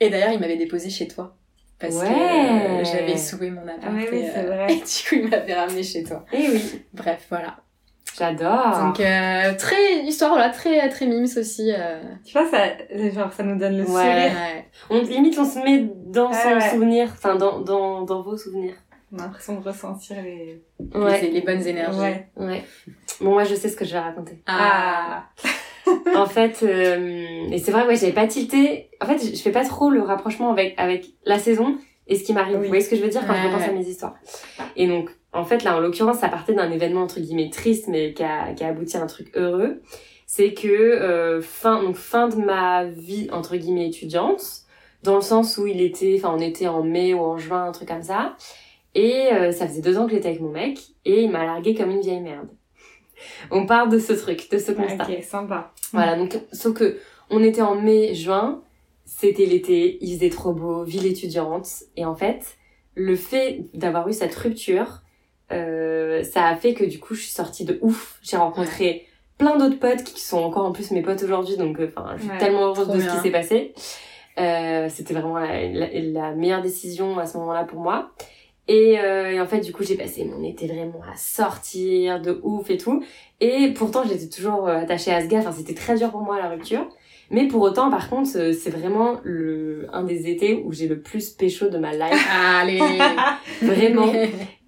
Et 0.00 0.10
d'ailleurs 0.10 0.32
il 0.32 0.40
m'avait 0.40 0.56
déposé 0.56 0.90
chez 0.90 1.06
toi. 1.06 1.36
Parce 1.80 1.94
que 1.96 2.00
Ouais. 2.00 2.80
euh, 2.80 2.84
j'avais 2.84 3.16
soué 3.16 3.50
mon 3.50 3.62
appart. 3.62 3.78
Ah, 3.84 3.90
oui, 3.94 4.04
et, 4.18 4.30
c'est 4.32 4.38
euh, 4.38 4.46
vrai. 4.54 4.66
et 4.72 4.76
du 4.76 4.82
coup, 4.82 5.14
il 5.14 5.28
m'avait 5.28 5.54
ramené 5.54 5.82
chez 5.82 6.04
toi. 6.04 6.24
Eh 6.32 6.48
oui. 6.50 6.82
Bref, 6.92 7.26
voilà. 7.30 7.56
J'adore. 8.18 8.78
Donc, 8.78 9.00
euh, 9.00 9.54
très, 9.56 10.02
histoire, 10.04 10.30
voilà, 10.32 10.50
très, 10.50 10.88
très 10.90 11.06
mimes 11.06 11.24
aussi. 11.36 11.72
Euh, 11.72 12.00
Tu 12.24 12.32
vois, 12.32 12.46
ça, 12.50 12.66
genre, 13.14 13.32
ça 13.32 13.42
nous 13.44 13.56
donne 13.58 13.76
le 13.78 13.84
Ouais. 13.84 13.86
sourire. 13.86 14.32
ouais. 14.32 14.68
On, 14.90 15.00
limite, 15.02 15.38
on 15.38 15.44
se 15.44 15.58
met 15.60 15.88
dans 16.06 16.32
son 16.32 16.60
souvenir. 16.70 17.08
Enfin, 17.12 17.36
dans, 17.36 17.60
dans, 17.60 18.02
dans 18.02 18.20
vos 18.22 18.36
souvenirs. 18.36 18.74
On 19.12 19.18
a 19.18 19.22
l'impression 19.22 19.58
de 19.58 19.64
ressentir 19.66 20.16
les. 20.22 20.62
Les, 20.78 21.30
les 21.30 21.40
bonnes 21.40 21.66
énergies. 21.66 21.98
Ouais. 21.98 22.28
Ouais. 22.36 22.64
Bon, 23.20 23.30
moi, 23.32 23.44
je 23.44 23.54
sais 23.54 23.68
ce 23.68 23.76
que 23.76 23.84
je 23.84 23.92
vais 23.92 23.98
raconter. 24.00 24.42
Ah. 24.46 25.24
En 26.16 26.26
fait, 26.26 26.62
euh, 26.62 27.48
et 27.50 27.58
c'est 27.58 27.70
vrai, 27.70 27.86
ouais, 27.86 27.96
j'avais 27.96 28.12
pas 28.12 28.26
tilté. 28.26 28.90
En 29.00 29.06
fait, 29.06 29.18
je 29.18 29.40
fais 29.40 29.52
pas 29.52 29.64
trop 29.64 29.90
le 29.90 30.02
rapprochement 30.02 30.50
avec, 30.50 30.74
avec 30.76 31.06
la 31.24 31.38
saison 31.38 31.76
et 32.06 32.16
ce 32.16 32.24
qui 32.24 32.32
m'arrive. 32.32 32.56
Oui. 32.56 32.62
Vous 32.62 32.68
voyez 32.68 32.82
ce 32.82 32.90
que 32.90 32.96
je 32.96 33.02
veux 33.02 33.08
dire 33.08 33.26
quand 33.26 33.34
je 33.34 33.40
Ouais, 33.40 33.52
repense 33.52 33.68
à 33.68 33.72
mes 33.72 33.86
histoires? 33.86 34.14
Et 34.76 34.86
donc, 34.86 35.10
en 35.32 35.44
fait, 35.44 35.62
là, 35.64 35.76
en 35.76 35.80
l'occurrence, 35.80 36.18
ça 36.18 36.28
partait 36.28 36.54
d'un 36.54 36.70
événement, 36.70 37.02
entre 37.02 37.20
guillemets, 37.20 37.50
triste, 37.50 37.86
mais 37.88 38.12
qui 38.12 38.22
a, 38.22 38.52
qui 38.52 38.64
a 38.64 38.68
abouti 38.68 38.96
à 38.96 39.02
un 39.02 39.06
truc 39.06 39.30
heureux. 39.36 39.80
C'est 40.26 40.54
que, 40.54 40.68
euh, 40.68 41.40
fin, 41.40 41.82
donc, 41.82 41.96
fin 41.96 42.28
de 42.28 42.36
ma 42.36 42.84
vie, 42.84 43.28
entre 43.32 43.56
guillemets, 43.56 43.88
étudiante, 43.88 44.42
dans 45.02 45.16
le 45.16 45.22
sens 45.22 45.56
où 45.58 45.66
il 45.66 45.80
était, 45.80 46.14
enfin, 46.18 46.34
on 46.36 46.40
était 46.40 46.68
en 46.68 46.82
mai 46.82 47.14
ou 47.14 47.20
en 47.20 47.38
juin, 47.38 47.64
un 47.64 47.72
truc 47.72 47.88
comme 47.88 48.02
ça. 48.02 48.36
Et 48.94 49.32
euh, 49.32 49.52
ça 49.52 49.66
faisait 49.66 49.80
deux 49.82 49.98
ans 49.98 50.06
que 50.06 50.12
j'étais 50.12 50.28
avec 50.28 50.40
mon 50.40 50.50
mec, 50.50 50.80
et 51.04 51.22
il 51.22 51.30
m'a 51.30 51.44
largué 51.44 51.74
comme 51.74 51.90
une 51.90 52.00
vieille 52.00 52.20
merde. 52.20 52.48
On 53.50 53.66
part 53.66 53.88
de 53.88 53.98
ce 53.98 54.12
truc, 54.12 54.50
de 54.50 54.58
ce 54.58 54.72
constat. 54.72 55.04
Ok, 55.08 55.22
sympa. 55.22 55.72
Voilà, 55.92 56.16
donc, 56.16 56.38
sauf 56.52 56.74
que 56.74 56.98
on 57.30 57.42
était 57.42 57.62
en 57.62 57.74
mai, 57.76 58.14
juin, 58.14 58.62
c'était 59.04 59.46
l'été, 59.46 59.98
il 60.00 60.14
faisait 60.16 60.30
trop 60.30 60.52
beau, 60.52 60.82
ville 60.84 61.06
étudiante, 61.06 61.68
et 61.96 62.04
en 62.04 62.14
fait, 62.14 62.56
le 62.94 63.14
fait 63.16 63.64
d'avoir 63.74 64.08
eu 64.08 64.12
cette 64.12 64.34
rupture, 64.34 65.02
euh, 65.52 66.22
ça 66.22 66.46
a 66.46 66.56
fait 66.56 66.74
que 66.74 66.84
du 66.84 66.98
coup, 66.98 67.14
je 67.14 67.22
suis 67.22 67.32
sortie 67.32 67.64
de 67.64 67.78
ouf. 67.82 68.18
J'ai 68.22 68.36
rencontré 68.36 69.06
plein 69.38 69.56
d'autres 69.56 69.78
potes 69.78 70.04
qui 70.04 70.20
sont 70.20 70.38
encore 70.38 70.66
en 70.66 70.72
plus 70.72 70.90
mes 70.90 71.02
potes 71.02 71.22
aujourd'hui, 71.22 71.56
donc 71.56 71.78
euh, 71.80 71.90
enfin, 71.96 72.14
je 72.16 72.22
suis 72.22 72.30
Ouais, 72.30 72.38
tellement 72.38 72.66
heureuse 72.66 72.88
de 72.88 73.00
ce 73.00 73.08
qui 73.08 73.16
s'est 73.22 73.30
passé. 73.30 73.74
Euh, 74.38 74.88
c'était 74.88 75.14
vraiment 75.14 75.38
la, 75.38 75.68
la, 75.68 75.88
la 76.00 76.32
meilleure 76.34 76.62
décision 76.62 77.18
à 77.18 77.26
ce 77.26 77.36
moment-là 77.38 77.64
pour 77.64 77.80
moi. 77.80 78.10
Et, 78.72 79.00
euh, 79.00 79.32
et 79.32 79.40
en 79.40 79.46
fait, 79.46 79.60
du 79.60 79.72
coup, 79.72 79.82
j'ai 79.82 79.96
passé 79.96 80.24
mon 80.24 80.44
été 80.44 80.68
vraiment 80.68 81.00
à 81.12 81.16
sortir 81.16 82.22
de 82.22 82.38
ouf 82.44 82.70
et 82.70 82.76
tout. 82.76 83.02
Et 83.40 83.72
pourtant, 83.74 84.04
j'étais 84.08 84.28
toujours 84.28 84.68
euh, 84.68 84.76
attachée 84.76 85.10
à 85.12 85.20
ce 85.20 85.26
gars. 85.26 85.38
Enfin, 85.40 85.50
c'était 85.50 85.74
très 85.74 85.96
dur 85.96 86.10
pour 86.12 86.20
moi 86.20 86.38
la 86.38 86.48
rupture. 86.48 86.86
Mais 87.32 87.48
pour 87.48 87.62
autant, 87.62 87.90
par 87.90 88.08
contre, 88.08 88.30
euh, 88.36 88.52
c'est 88.52 88.70
vraiment 88.70 89.18
le 89.24 89.88
un 89.92 90.04
des 90.04 90.28
étés 90.30 90.62
où 90.64 90.72
j'ai 90.72 90.86
le 90.86 91.00
plus 91.00 91.30
pécho 91.30 91.68
de 91.68 91.78
ma 91.78 91.92
life. 91.94 92.28
Allez. 92.32 92.78
Vraiment. 93.62 94.12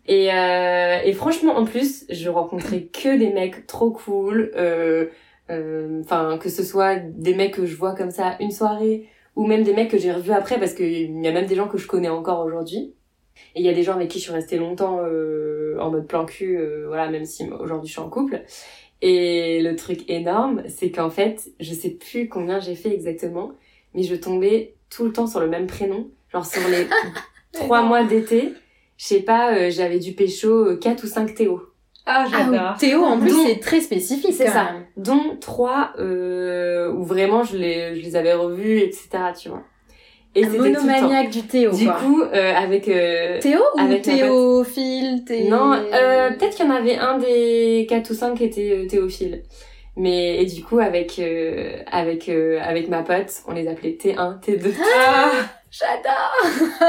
Et, 0.09 0.32
euh, 0.32 0.99
et 1.04 1.12
franchement, 1.12 1.56
en 1.56 1.64
plus, 1.64 2.04
je 2.11 2.28
rencontrais 2.28 2.82
que 2.92 3.16
des 3.16 3.30
mecs 3.32 3.68
trop 3.68 3.92
cool. 3.92 4.50
euh, 4.56 5.06
euh, 5.50 6.00
Enfin, 6.02 6.38
que 6.42 6.49
ce 6.49 6.64
soit 6.64 6.97
des 6.97 7.35
mecs 7.35 7.54
que 7.54 7.66
je 7.66 7.76
vois 7.76 7.94
comme 7.94 8.11
ça 8.11 8.37
une 8.40 8.50
soirée, 8.50 9.06
ou 9.37 9.47
même 9.47 9.62
des 9.62 9.75
mecs 9.75 9.90
que 9.92 9.99
j'ai 9.99 10.11
revus 10.11 10.32
après, 10.32 10.59
parce 10.59 10.75
qu'il 10.75 11.23
y 11.23 11.28
a 11.28 11.32
même 11.32 11.47
des 11.47 11.54
gens 11.54 11.68
que 11.68 11.78
je 11.78 11.87
connais 11.87 12.09
encore 12.09 12.44
aujourd'hui. 12.44 12.94
Et 13.55 13.61
il 13.61 13.67
y 13.67 13.69
a 13.69 13.73
des 13.75 13.83
gens 13.83 13.95
avec 13.95 14.09
qui 14.09 14.19
je 14.19 14.25
suis 14.25 14.33
restée 14.33 14.57
longtemps 14.59 15.01
euh, 15.03 15.77
en 15.81 15.91
mode 15.91 16.07
plan 16.07 16.25
cul, 16.25 16.57
euh, 16.59 16.85
voilà, 16.87 17.09
même 17.09 17.25
si 17.25 17.49
aujourd'hui 17.51 17.89
je 17.89 17.93
suis 17.93 18.01
en 18.03 18.09
couple. 18.09 18.43
Et 19.01 19.61
le 19.62 19.75
truc 19.77 20.09
énorme, 20.09 20.62
c'est 20.69 20.91
qu'en 20.91 21.11
fait, 21.11 21.51
je 21.61 21.75
sais 21.75 21.91
plus 21.91 22.29
combien 22.29 22.61
j'ai 22.61 22.77
fait 22.77 22.95
exactement, 22.95 23.53
mais 23.95 24.05
je 24.05 24.15
tombais 24.15 24.75
tout 24.91 25.05
le 25.05 25.12
temps 25.12 25.27
sur 25.27 25.41
le 25.41 25.49
même 25.49 25.67
prénom. 25.67 26.09
Genre 26.33 26.47
sur 26.47 26.67
les 26.69 26.87
trois 27.53 27.83
mois 27.83 28.05
d'été, 28.05 28.55
je 28.97 29.05
sais 29.05 29.21
pas, 29.21 29.55
euh, 29.55 29.71
j'avais 29.71 29.99
du 29.99 30.12
pécho 30.12 30.77
4 30.77 31.05
ou 31.05 31.07
5 31.07 31.35
Théo. 31.35 31.62
Ah, 32.07 32.25
Ah 32.27 32.27
oui, 32.27 32.33
j'adore. 32.53 32.77
Théo, 32.79 33.05
en 33.05 33.19
plus, 33.19 33.47
c'est 33.47 33.61
très 33.61 33.81
spécifique. 33.81 34.33
c'est 34.33 34.49
ça. 34.49 34.75
Dont 34.97 35.37
trois 35.41 35.93
euh, 35.99 36.93
où 36.93 37.05
vraiment 37.05 37.45
je 37.45 37.57
les, 37.57 37.97
je 37.97 38.03
les 38.03 38.17
avais 38.17 38.35
revus, 38.35 38.79
etc. 38.79 39.09
Tu 39.41 39.49
vois. 39.49 39.62
Et 40.35 40.45
Un 40.45 40.49
monomaniaque 40.49 41.31
du 41.31 41.43
Théo, 41.43 41.73
Du 41.73 41.85
quoi. 41.85 41.95
coup, 41.95 42.23
euh, 42.23 42.55
avec... 42.55 42.89
euh, 42.89 43.39
Théo 43.41 43.61
ou 43.77 43.81
avec 43.81 44.01
Théophile 44.03 45.25
Thé... 45.27 45.45
Non, 45.49 45.73
euh, 45.75 46.31
peut-être 46.31 46.57
qu'il 46.57 46.65
y 46.65 46.69
en 46.69 46.75
avait 46.75 46.97
un 46.97 47.19
des 47.19 47.87
4 47.89 48.11
ou 48.11 48.15
5 48.15 48.35
qui 48.37 48.45
était 48.45 48.71
euh, 48.73 48.87
Théophile. 48.87 49.43
Mais 49.95 50.41
et 50.43 50.47
du 50.47 50.62
coup 50.65 50.79
avec 50.79 51.19
euh, 51.19 51.77
avec 51.91 52.31
euh, 52.31 52.59
avec 52.62 52.89
ma 52.89 53.03
pote, 53.03 53.31
on 53.47 53.53
les 53.53 53.69
appelait 53.69 53.99
T1, 54.03 54.41
T2. 54.41 54.73
Ah, 55.07 55.31
J'adore 55.71 56.81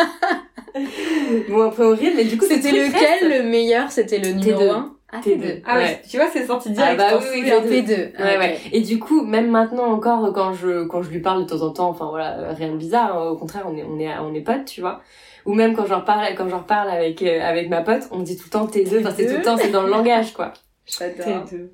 bon 1.49 1.63
après 1.63 1.83
horrible, 1.83 2.13
mais 2.15 2.23
du 2.23 2.37
coup 2.37 2.45
C'était 2.47 2.71
lequel 2.71 2.91
reste. 2.93 3.23
le 3.23 3.43
meilleur? 3.43 3.91
C'était 3.91 4.19
le 4.19 4.29
numéro 4.31 4.61
T2. 4.61 4.69
1 4.69 4.92
Ah, 5.15 5.19
T2. 5.23 5.39
T2. 5.39 5.61
Ah 5.65 5.77
ouais, 5.77 6.01
tu 6.09 6.17
vois, 6.17 6.27
c'est 6.33 6.45
sorti 6.47 6.69
Ah 6.71 6.73
direct. 6.73 6.97
bah 6.97 7.11
t'en 7.11 7.19
oui, 7.19 7.25
oui, 7.33 7.39
souviens. 7.39 7.59
T2. 7.61 7.85
T2. 7.85 7.89
Ouais, 7.91 8.11
Ah, 8.17 8.39
ouais. 8.39 8.57
Et 8.71 8.81
du 8.81 8.97
coup, 8.99 9.23
même 9.23 9.49
maintenant 9.51 9.85
encore, 9.91 10.33
quand 10.33 10.53
je, 10.53 10.85
quand 10.85 11.03
je 11.03 11.09
lui 11.11 11.19
parle 11.19 11.45
de 11.45 11.49
temps 11.49 11.61
en 11.61 11.69
temps, 11.71 11.89
enfin 11.89 12.07
voilà, 12.09 12.39
euh, 12.39 12.53
rien 12.53 12.71
de 12.71 12.77
bizarre, 12.77 13.15
hein, 13.17 13.29
au 13.29 13.37
contraire, 13.37 13.65
on 13.67 13.77
est, 13.77 13.83
on 13.83 13.99
est, 13.99 14.09
on 14.17 14.33
est 14.33 14.41
potes, 14.41 14.65
tu 14.65 14.81
vois. 14.81 15.01
Ou 15.45 15.53
même 15.53 15.75
quand 15.75 15.85
j'en 15.85 15.99
reparle, 15.99 16.25
quand 16.35 16.49
j'en 16.49 16.59
reparle 16.59 16.89
avec, 16.89 17.21
euh, 17.21 17.41
avec 17.41 17.69
ma 17.69 17.81
pote, 17.81 18.07
on 18.11 18.19
dit 18.19 18.37
tout 18.37 18.45
le 18.45 18.49
temps 18.49 18.65
T2, 18.65 19.01
enfin 19.01 19.13
c'est 19.15 19.27
tout 19.27 19.35
le 19.37 19.41
temps, 19.43 19.57
c'est 19.57 19.69
dans 19.71 19.83
le 19.83 19.89
langage, 19.89 20.33
quoi. 20.33 20.53
J'adore. 20.85 21.45
T2. 21.45 21.67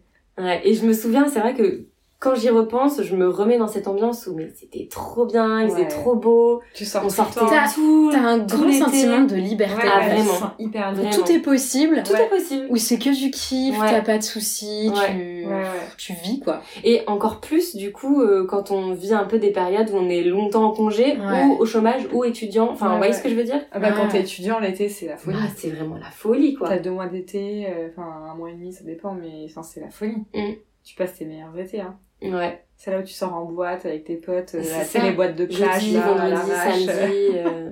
Ouais. 0.44 0.62
Et 0.64 0.74
je 0.74 0.86
me 0.86 0.94
souviens, 0.94 1.28
c'est 1.28 1.40
vrai 1.40 1.54
que 1.54 1.86
quand 2.20 2.36
j'y 2.36 2.50
repense, 2.50 3.02
je 3.02 3.16
me 3.16 3.30
remets 3.30 3.58
dans 3.58 3.68
cette 3.70 3.88
ambiance 3.88 4.28
où, 4.28 4.36
mais 4.36 4.52
c'était 4.54 4.88
trop 4.92 5.26
bien, 5.26 5.62
il 5.62 5.70
faisait 5.70 5.82
Ouais. 5.84 5.88
trop 5.88 6.16
beau, 6.16 6.62
Tu 6.74 6.84
sors 6.84 7.06
on 7.06 7.10
sortait 7.10 7.40
tout, 7.74 8.10
T'as 8.12 8.20
un 8.20 8.40
tout 8.42 8.58
grand 8.58 8.72
sentiment 8.74 9.22
de 9.24 9.36
liberté. 9.36 9.76
Ouais, 9.88 9.90
Ah, 9.94 10.00
vraiment. 10.08 10.24
tu 10.24 10.30
te 10.30 10.36
sens 10.40 10.52
hyper. 10.60 10.94
Vraiment. 10.94 11.10
Tout 11.12 11.32
est 11.32 11.40
possible. 11.40 12.04
Tout 12.06 12.12
Ouais. 12.14 12.24
est 12.26 12.30
possible. 12.30 12.66
Où 12.70 12.76
c'est 12.76 12.98
que 13.00 13.16
du 13.18 13.32
kiff, 13.32 13.80
Ouais. 13.80 13.90
t'as 13.90 14.02
pas 14.02 14.18
de 14.18 14.24
soucis, 14.24 14.90
Ouais. 14.90 15.12
tu... 15.12 15.48
Ouais, 15.48 15.54
ouais. 15.54 15.66
tu 15.98 16.14
vis 16.14 16.42
quoi. 16.42 16.62
Et 16.84 17.04
encore 17.08 17.40
plus, 17.40 17.76
du 17.78 17.92
coup, 17.94 18.22
euh, 18.22 18.46
quand 18.46 18.72
on 18.72 18.94
vit 18.94 19.14
un 19.14 19.24
peu 19.24 19.40
des 19.40 19.52
périodes 19.52 19.90
où 19.92 19.96
on 19.96 20.10
est 20.10 20.24
longtemps 20.24 20.66
en 20.66 20.72
congé, 20.72 21.18
Ouais. 21.18 21.46
ou 21.46 21.54
au 21.60 21.66
chômage, 21.66 22.02
ou 22.12 22.26
étudiant, 22.26 22.70
enfin, 22.72 22.88
Ouais, 22.88 22.92
vous 22.92 22.98
voyez 22.98 23.12
ouais. 23.14 23.18
ce 23.18 23.24
que 23.24 23.30
je 23.30 23.36
veux 23.36 23.44
dire? 23.46 23.62
Ah 23.72 23.80
bah, 23.80 23.92
quand 23.94 24.10
t'es 24.10 24.20
étudiant, 24.20 24.60
l'été, 24.60 24.90
c'est 24.90 25.08
la 25.08 25.16
folie. 25.16 25.38
Ah, 25.42 25.48
c'est 25.56 25.70
vraiment 25.70 25.96
la 25.96 26.12
folie, 26.12 26.54
quoi. 26.56 26.68
T'as 26.68 26.80
deux 26.80 26.92
mois 26.92 27.08
d'été, 27.08 27.68
euh, 27.70 27.88
enfin 27.92 28.08
un 28.30 28.36
mois 28.36 28.50
et 28.50 28.54
demi, 28.54 28.74
ça 28.74 28.84
dépend, 28.84 29.14
mais 29.14 29.46
enfin, 29.46 29.64
c'est 29.64 29.80
la 29.80 29.90
folie. 29.90 30.18
Mm. 30.36 30.54
Tu 30.84 30.96
passes 30.96 31.16
tes 31.18 31.26
meilleurs 31.26 31.58
étés. 31.58 31.80
Hein. 31.82 31.96
Ouais. 32.22 32.64
C'est 32.78 32.92
là 32.92 33.00
où 33.00 33.04
tu 33.04 33.14
sors 33.14 33.34
en 33.34 33.46
boîte 33.46 33.86
avec 33.86 34.06
tes 34.06 34.16
potes, 34.16 34.56
euh, 34.56 34.64
C'est 34.86 35.02
les 35.02 35.12
boîtes 35.12 35.36
de 35.36 35.46
plage, 35.46 35.82
Jeudi, 35.82 35.94
là, 35.96 36.02
vendredi, 36.14 36.52
samedi. 36.52 37.14
euh, 37.36 37.70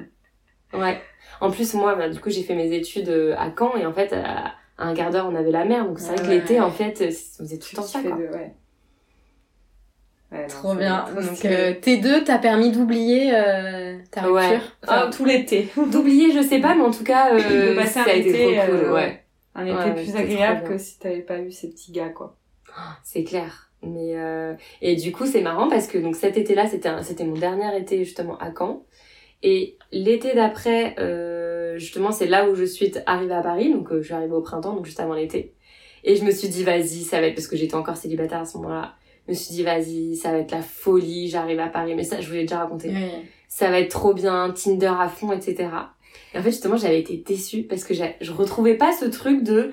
Ouais. 0.73 0.99
En 1.39 1.49
plus, 1.51 1.73
moi, 1.75 1.95
bah, 1.95 2.09
du 2.09 2.19
coup, 2.19 2.29
j'ai 2.29 2.43
fait 2.43 2.55
mes 2.55 2.71
études 2.75 3.09
euh, 3.09 3.35
à 3.37 3.49
Caen, 3.57 3.75
et 3.77 3.85
en 3.85 3.93
fait, 3.93 4.11
à 4.13 4.53
à 4.79 4.89
un 4.89 4.93
quart 4.93 5.09
d'heure, 5.09 5.27
on 5.27 5.33
avait 5.35 5.49
la 5.49 5.65
mer, 5.65 5.85
donc 5.87 5.99
c'est 5.99 6.09
vrai 6.13 6.17
que 6.17 6.21
Ouais. 6.29 6.35
l'été, 6.37 6.59
en 6.61 6.69
fait, 6.69 6.97
on 7.01 7.43
faisait 7.43 7.57
tout 7.57 7.69
le 7.71 7.75
temps 7.77 7.81
ça, 7.81 7.97
kiffais 7.99 8.11
quoi. 8.11 8.19
de- 8.19 8.27
ouais. 8.31 8.53
Ouais, 10.31 10.41
non, 10.41 10.47
Trop 10.49 10.75
bien. 10.75 11.05
trop 11.09 11.21
Donc 11.21 11.45
euh, 11.45 11.73
T2 11.81 12.23
t'as 12.25 12.37
permis 12.37 12.71
d'oublier 12.71 13.31
euh, 13.33 13.97
ta 14.11 14.29
Ouais. 14.29 14.49
rupture? 14.49 14.71
Ah, 14.85 15.09
tout 15.11 15.23
l'été. 15.25 15.69
D'oublier, 15.91 16.31
je 16.31 16.41
sais 16.45 16.59
pas, 16.59 16.75
mais 16.75 16.83
en 16.83 16.91
tout 16.91 17.03
cas, 17.05 17.33
euh, 17.33 17.69
De 17.71 17.75
passer 17.75 17.93
ça 17.93 18.01
un 18.01 18.07
a 18.07 18.13
été 18.13 18.31
cool, 18.67 18.75
euh, 18.75 18.93
ouais. 18.93 19.23
Un 19.55 19.65
été 19.65 19.75
Ouais, 19.75 20.03
plus 20.03 20.15
agréable 20.15 20.67
que 20.67 20.77
si 20.77 20.99
t'avais 20.99 21.21
pas 21.21 21.39
eu 21.39 21.51
ces 21.51 21.69
petits 21.69 21.91
gars, 21.93 22.09
quoi. 22.09 22.35
C'est 23.03 23.23
clair. 23.23 23.66
Mais 23.83 24.15
euh, 24.15 24.53
et 24.81 24.95
du 24.95 25.11
coup 25.11 25.25
c'est 25.25 25.41
marrant 25.41 25.69
parce 25.69 25.87
que 25.87 25.97
donc 25.97 26.15
cet 26.15 26.35
été-là 26.37 26.67
c'était 26.67 26.89
un- 26.89 27.03
c'était 27.03 27.23
mon 27.25 27.35
dernier 27.35 27.77
été 27.77 28.03
justement 28.03 28.37
à 28.39 28.51
Caen. 28.57 28.83
Et 29.43 29.77
l'été 29.91 30.33
d'après 30.33 30.95
euh, 30.99 31.77
justement 31.77 32.11
c'est 32.11 32.25
là 32.25 32.49
où 32.49 32.55
je 32.55 32.63
suis 32.63 32.91
arrivée 33.05 33.33
à 33.35 33.41
Paris. 33.41 33.71
Donc 33.71 33.91
euh, 33.91 34.01
je 34.01 34.05
suis 34.05 34.13
arrivée 34.15 34.33
au 34.33 34.41
printemps 34.41 34.73
donc 34.73 34.85
juste 34.85 34.99
avant 34.99 35.13
l'été. 35.13 35.53
Et 36.03 36.15
je 36.15 36.23
me 36.23 36.31
suis 36.31 36.47
dit 36.49 36.63
vas-y 36.63 37.03
ça 37.03 37.19
va 37.21 37.27
être 37.27 37.35
parce 37.35 37.47
que 37.47 37.55
j'étais 37.57 37.75
encore 37.75 37.97
célibataire 37.97 38.39
à 38.41 38.45
ce 38.45 38.57
moment-là. 38.57 38.95
Je 39.27 39.31
me 39.33 39.35
suis 39.37 39.53
dit 39.53 39.63
vas-y 39.63 40.15
ça 40.15 40.31
va 40.31 40.39
être 40.39 40.51
la 40.51 40.61
folie 40.61 41.27
j'arrive 41.29 41.59
à 41.59 41.67
Paris. 41.67 41.93
Mais 41.95 42.03
ça 42.03 42.19
je 42.19 42.27
vous 42.27 42.33
l'ai 42.33 42.41
déjà 42.41 42.59
raconté. 42.59 42.89
Oui. 42.89 43.11
ça 43.47 43.69
va 43.69 43.79
être 43.79 43.91
trop 43.91 44.13
bien, 44.13 44.51
Tinder 44.51 44.91
à 44.99 45.07
fond, 45.07 45.31
etc. 45.31 45.69
Et 46.33 46.39
en 46.39 46.41
fait, 46.43 46.49
justement, 46.51 46.75
j'avais 46.77 46.99
été 46.99 47.15
déçue 47.25 47.63
parce 47.63 47.83
que 47.83 47.93
j'ai- 47.93 48.15
je 48.21 48.31
retrouvais 48.31 48.73
pas 48.75 48.91
ce 48.91 49.05
truc 49.05 49.43
de 49.43 49.71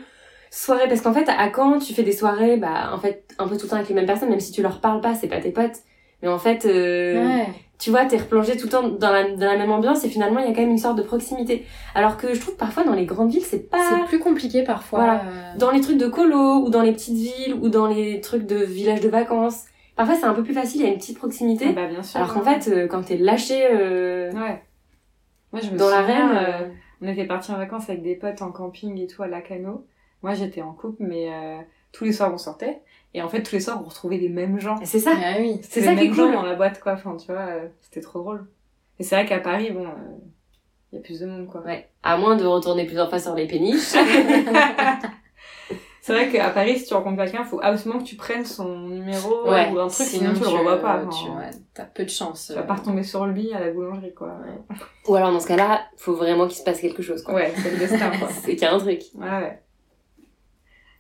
soirée. 0.57 0.89
Parce 0.89 1.01
qu'en 1.01 1.13
fait, 1.13 1.29
à 1.29 1.51
Caen, 1.55 1.79
tu 1.79 1.95
fais 1.95 2.03
des 2.03 2.13
soirées, 2.13 2.57
bah, 2.57 2.91
en 2.93 2.99
fait, 2.99 3.35
un 3.39 3.47
peu 3.49 3.57
tout 3.57 3.65
le 3.65 3.69
temps 3.71 3.77
avec 3.77 3.89
les 3.89 3.95
mêmes 3.95 4.07
personnes, 4.07 4.31
même 4.31 4.41
si 4.41 4.53
tu 4.53 4.63
leur 4.63 4.81
parles 4.81 5.01
pas, 5.01 5.15
c'est 5.15 5.29
pas 5.29 5.41
tes 5.41 5.51
potes. 5.51 5.79
Mais 6.23 6.29
en 6.29 6.39
fait, 6.39 6.65
euh, 6.65 7.23
Ouais. 7.23 7.47
tu 7.79 7.91
vois, 7.91 8.07
t'es 8.07 8.17
replongé 8.17 8.57
tout 8.57 8.65
le 8.67 8.71
temps 8.71 8.89
dans 8.89 9.11
la, 9.13 9.31
dans 9.31 9.47
la 9.47 9.59
même 9.59 9.71
ambiance 9.71 10.05
et 10.05 10.09
finalement, 10.09 10.39
il 10.41 10.47
y 10.47 10.51
a 10.51 10.55
quand 10.55 10.63
même 10.63 10.71
une 10.71 10.79
sorte 10.79 10.97
de 10.97 11.03
proximité. 11.03 11.67
Alors 11.95 12.17
que 12.17 12.33
je 12.33 12.41
trouve 12.41 12.57
parfois 12.57 12.83
dans 12.85 12.95
les 12.95 13.05
grandes 13.05 13.31
villes, 13.31 13.45
c'est 13.45 13.69
pas... 13.69 13.79
C'est 13.91 14.07
plus 14.07 14.19
compliqué 14.21 14.63
parfois. 14.65 15.01
Voilà. 15.01 15.21
euh, 15.27 15.59
Dans 15.59 15.71
les 15.71 15.81
trucs 15.83 15.99
de 15.99 16.07
colo 16.07 16.65
ou 16.65 16.71
dans 16.71 16.81
les 16.83 16.93
petites 16.93 17.17
villes 17.17 17.55
ou 17.61 17.69
dans 17.69 17.87
les 17.87 18.21
trucs 18.23 18.47
de 18.47 18.57
villages 18.57 19.01
de 19.01 19.09
vacances, 19.11 19.65
parfois 19.97 20.15
c'est 20.15 20.25
un 20.25 20.33
peu 20.35 20.43
plus 20.43 20.55
facile, 20.55 20.81
il 20.81 20.85
y 20.87 20.89
a 20.89 20.93
une 20.93 20.99
petite 20.99 21.19
proximité. 21.19 21.67
Ah 21.69 21.73
bah, 21.73 21.87
bien 21.89 22.03
sûr. 22.03 22.21
Alors 22.21 22.33
qu'en 22.33 22.43
fait, 22.43 22.69
euh, 22.71 22.87
quand 22.87 23.03
t'es 23.03 23.17
lâché 23.19 23.67
euh, 23.71 24.31
Ouais. 24.33 24.63
Moi, 25.53 25.61
je 25.63 25.71
me 25.71 25.77
dans 25.77 25.89
l'arène, 25.91 26.71
on 27.03 27.07
était 27.09 27.27
partis 27.27 27.53
en 27.53 27.59
vacances 27.59 27.89
avec 27.91 28.03
des 28.03 28.15
potes 28.17 28.41
en 28.41 28.51
camping 28.51 28.99
et 28.99 29.07
tout 29.07 29.23
à 29.23 29.27
Lacano. 29.29 29.85
Moi, 30.25 30.33
j'étais 30.33 30.63
en 30.63 30.73
couple, 30.73 31.03
mais 31.05 31.31
euh, 31.31 31.59
tous 31.93 32.05
les 32.05 32.13
soirs, 32.13 32.33
on 32.33 32.39
sortait. 32.39 32.81
Et 33.13 33.21
en 33.21 33.29
fait, 33.29 33.43
tous 33.43 33.55
les 33.55 33.61
soirs, 33.61 33.79
on 33.85 33.89
retrouvait 33.89 34.17
les 34.17 34.31
mêmes 34.31 34.59
gens. 34.59 34.77
c'est 34.83 34.99
ça. 34.99 35.13
Ah 35.23 35.35
oui. 35.39 35.59
C'était 35.63 35.83
ça 35.83 35.93
les 35.93 36.01
qui 36.01 36.07
est 36.07 36.11
cool. 36.25 36.33
dans 36.33 36.43
la 36.43 36.55
boîte, 36.55 36.81
quoi. 36.81 36.95
Enfin, 36.95 37.15
tu 37.19 37.31
vois, 37.31 37.43
euh, 37.43 37.69
c'était 37.83 38.01
trop 38.01 38.21
drôle. 38.21 38.47
Et 38.99 39.03
c'est 39.03 39.17
vrai 39.17 39.27
qu'à 39.27 39.39
Paris, 39.39 39.71
bon, 39.71 39.87
il 40.91 40.97
y 40.97 40.99
a 40.99 41.03
plus 41.03 41.21
de 41.21 41.27
monde, 41.27 41.47
quoi. 41.47 41.61
Ouais. 41.61 41.91
À 42.03 42.17
moins 42.17 42.37
de 42.37 42.47
retourner 42.47 42.87
plusieurs 42.87 43.11
fois 43.11 43.19
sur 43.19 43.35
les 43.35 43.47
péniches. 43.47 43.93
c'est 46.01 46.13
vrai 46.13 46.29
qu'à 46.31 46.51
Paris, 46.51 46.79
si 46.79 46.87
tu 46.87 46.95
rencontres 46.95 47.23
quelqu'un, 47.23 47.45
faut 47.45 47.61
absolument 47.63 48.01
que 48.01 48.07
tu 48.07 48.17
prennes 48.17 48.45
son 48.45 48.89
numéro 48.89 49.49
Ouais, 49.51 49.71
ou 49.73 49.79
un 49.79 49.89
truc, 49.89 50.07
sinon, 50.07 50.33
tu 50.33 50.41
le 50.41 50.47
revois 50.49 50.79
pas. 50.79 51.03
tu- 51.07 51.31
ouais, 51.31 51.51
T'as 51.75 51.85
peu 51.85 52.05
de 52.05 52.11
chance. 52.11 52.47
Tu 52.49 52.55
vas 52.55 52.63
pas 52.63 52.75
retomber 52.75 53.03
sur 53.03 53.27
lui 53.27 53.53
à 53.53 53.61
la 53.61 53.73
boulangerie, 53.73 54.15
quoi. 54.15 54.37
Ou 55.09 55.15
alors 55.17 55.33
dans 55.33 55.41
ce 55.41 55.49
cas-là, 55.49 55.83
faut 55.97 56.15
vraiment 56.15 56.47
qu'il 56.47 56.57
se 56.57 56.65
passe 56.65 56.81
quelque 56.81 57.03
chose, 57.03 57.23
quoi. 57.23 57.35
Ouais, 57.35 57.53
c'est 57.57 57.71
le 57.71 57.79
destin, 57.79 58.11
quoi. 58.19 58.29
C'est 58.31 58.53
qu'il 58.57 58.63
y 58.63 58.65
a 58.65 58.75
un 58.75 58.79
truc. 58.79 59.03
Ouais, 59.15 59.29
ouais. 59.29 59.61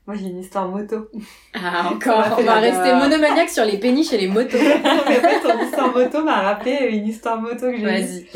Moi, 0.06 0.16
j'ai 0.16 0.26
une 0.26 0.38
histoire 0.40 0.68
moto. 0.68 1.08
Ah, 1.54 1.90
encore. 1.92 2.36
On 2.38 2.42
va 2.42 2.56
rester 2.56 2.92
monomaniaque 2.94 3.48
sur 3.48 3.64
les 3.64 3.78
péniches 3.78 4.12
et 4.12 4.18
les 4.18 4.28
motos. 4.28 4.58
Non, 4.84 5.02
mais 5.08 5.18
en 5.18 5.20
fait, 5.22 5.40
ton 5.40 5.58
histoire 5.64 5.92
moto 5.94 6.22
m'a 6.22 6.42
rappelé 6.42 6.88
une 6.92 7.06
histoire 7.06 7.40
moto 7.40 7.70
que 7.70 7.76
j'ai. 7.78 7.84
Vas-y. 7.84 8.26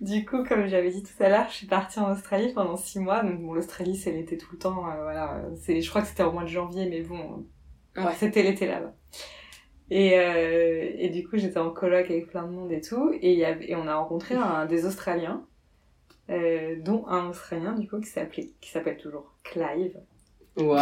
Du 0.00 0.24
coup, 0.24 0.44
comme 0.44 0.68
j'avais 0.68 0.90
dit 0.90 1.02
tout 1.02 1.20
à 1.22 1.28
l'heure, 1.28 1.46
je 1.50 1.54
suis 1.56 1.66
partie 1.66 1.98
en 1.98 2.12
Australie 2.12 2.52
pendant 2.54 2.76
six 2.76 3.00
mois. 3.00 3.24
Donc, 3.24 3.40
bon, 3.40 3.52
l'Australie, 3.52 3.96
c'est 3.96 4.12
l'été 4.12 4.38
tout 4.38 4.46
le 4.52 4.58
temps. 4.58 4.88
euh, 4.88 5.02
voilà. 5.02 5.42
C'est, 5.60 5.80
je 5.80 5.90
crois 5.90 6.02
que 6.02 6.06
c'était 6.08 6.22
au 6.22 6.30
mois 6.30 6.44
de 6.44 6.48
janvier, 6.48 6.86
mais 6.88 7.00
bon, 7.02 7.44
Ouais. 7.96 8.12
c'était 8.16 8.44
l'été 8.44 8.66
là-bas. 8.68 8.92
Et, 9.90 10.16
euh, 10.18 10.88
et 10.98 11.08
du 11.08 11.26
coup, 11.26 11.36
j'étais 11.36 11.58
en 11.58 11.70
coloc 11.70 12.04
avec 12.10 12.28
plein 12.28 12.44
de 12.44 12.52
monde 12.52 12.70
et 12.70 12.80
tout. 12.80 13.10
Et, 13.20 13.32
il 13.32 13.38
y 13.40 13.44
avait, 13.44 13.70
et 13.70 13.74
on 13.74 13.88
a 13.88 13.96
rencontré 13.96 14.36
un, 14.36 14.66
des 14.66 14.86
Australiens, 14.86 15.42
euh, 16.30 16.76
dont 16.80 17.04
un 17.08 17.28
Australien, 17.30 17.72
du 17.72 17.88
coup, 17.88 17.98
qui 17.98 18.08
s'appelait, 18.08 18.50
qui 18.60 18.70
s'appelle 18.70 18.98
toujours 18.98 19.34
Clive. 19.42 19.96
Wow, 20.58 20.76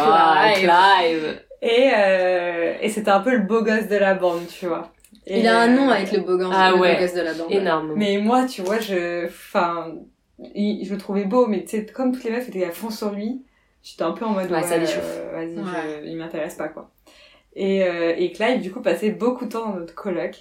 Clive. 0.55 0.69
Clive. 0.69 1.41
Et, 1.61 1.91
euh, 1.95 2.75
et 2.81 2.89
c'était 2.89 3.09
un 3.11 3.19
peu 3.21 3.31
le 3.31 3.39
beau 3.43 3.63
gosse 3.63 3.87
de 3.87 3.95
la 3.95 4.13
bande, 4.13 4.45
tu 4.47 4.67
vois. 4.67 4.91
Et, 5.25 5.39
Il 5.39 5.47
a 5.47 5.59
un 5.61 5.67
nom 5.67 5.89
euh, 5.89 5.93
avec 5.93 6.11
le 6.11 6.19
beau 6.21 6.37
gosse, 6.37 6.53
Ah 6.55 6.69
le 6.71 6.77
beau 6.77 6.83
ouais. 6.83 6.97
gosse 6.99 7.13
de 7.13 7.21
la 7.21 7.33
bande. 7.33 7.51
Énorme. 7.51 7.93
Mais 7.95 8.17
moi, 8.17 8.45
tu 8.45 8.61
vois, 8.61 8.79
je, 8.79 9.25
enfin, 9.25 9.93
je 10.39 10.91
le 10.91 10.97
trouvais 10.97 11.25
beau, 11.25 11.47
mais 11.47 11.61
tu 11.63 11.69
sais, 11.77 11.85
comme 11.85 12.11
toutes 12.11 12.23
les 12.23 12.31
meufs 12.31 12.47
étaient 12.47 12.63
à 12.65 12.71
fond 12.71 12.89
sur 12.89 13.11
lui, 13.11 13.43
j'étais 13.83 14.03
un 14.03 14.11
peu 14.11 14.25
en 14.25 14.31
mode, 14.31 14.51
Ouais, 14.51 14.63
ça 14.63 14.77
déchauffe. 14.79 15.03
euh, 15.03 15.31
vas-y, 15.33 15.57
Ouais. 15.57 16.01
il 16.05 16.15
m'intéresse 16.17 16.55
pas, 16.55 16.67
quoi. 16.69 16.91
Et, 17.55 17.83
euh, 17.83 18.13
et 18.15 18.31
Clive, 18.31 18.61
du 18.61 18.71
coup, 18.71 18.81
passait 18.81 19.09
beaucoup 19.11 19.45
de 19.45 19.51
temps 19.51 19.69
dans 19.69 19.75
notre 19.79 19.95
coloc. 19.95 20.35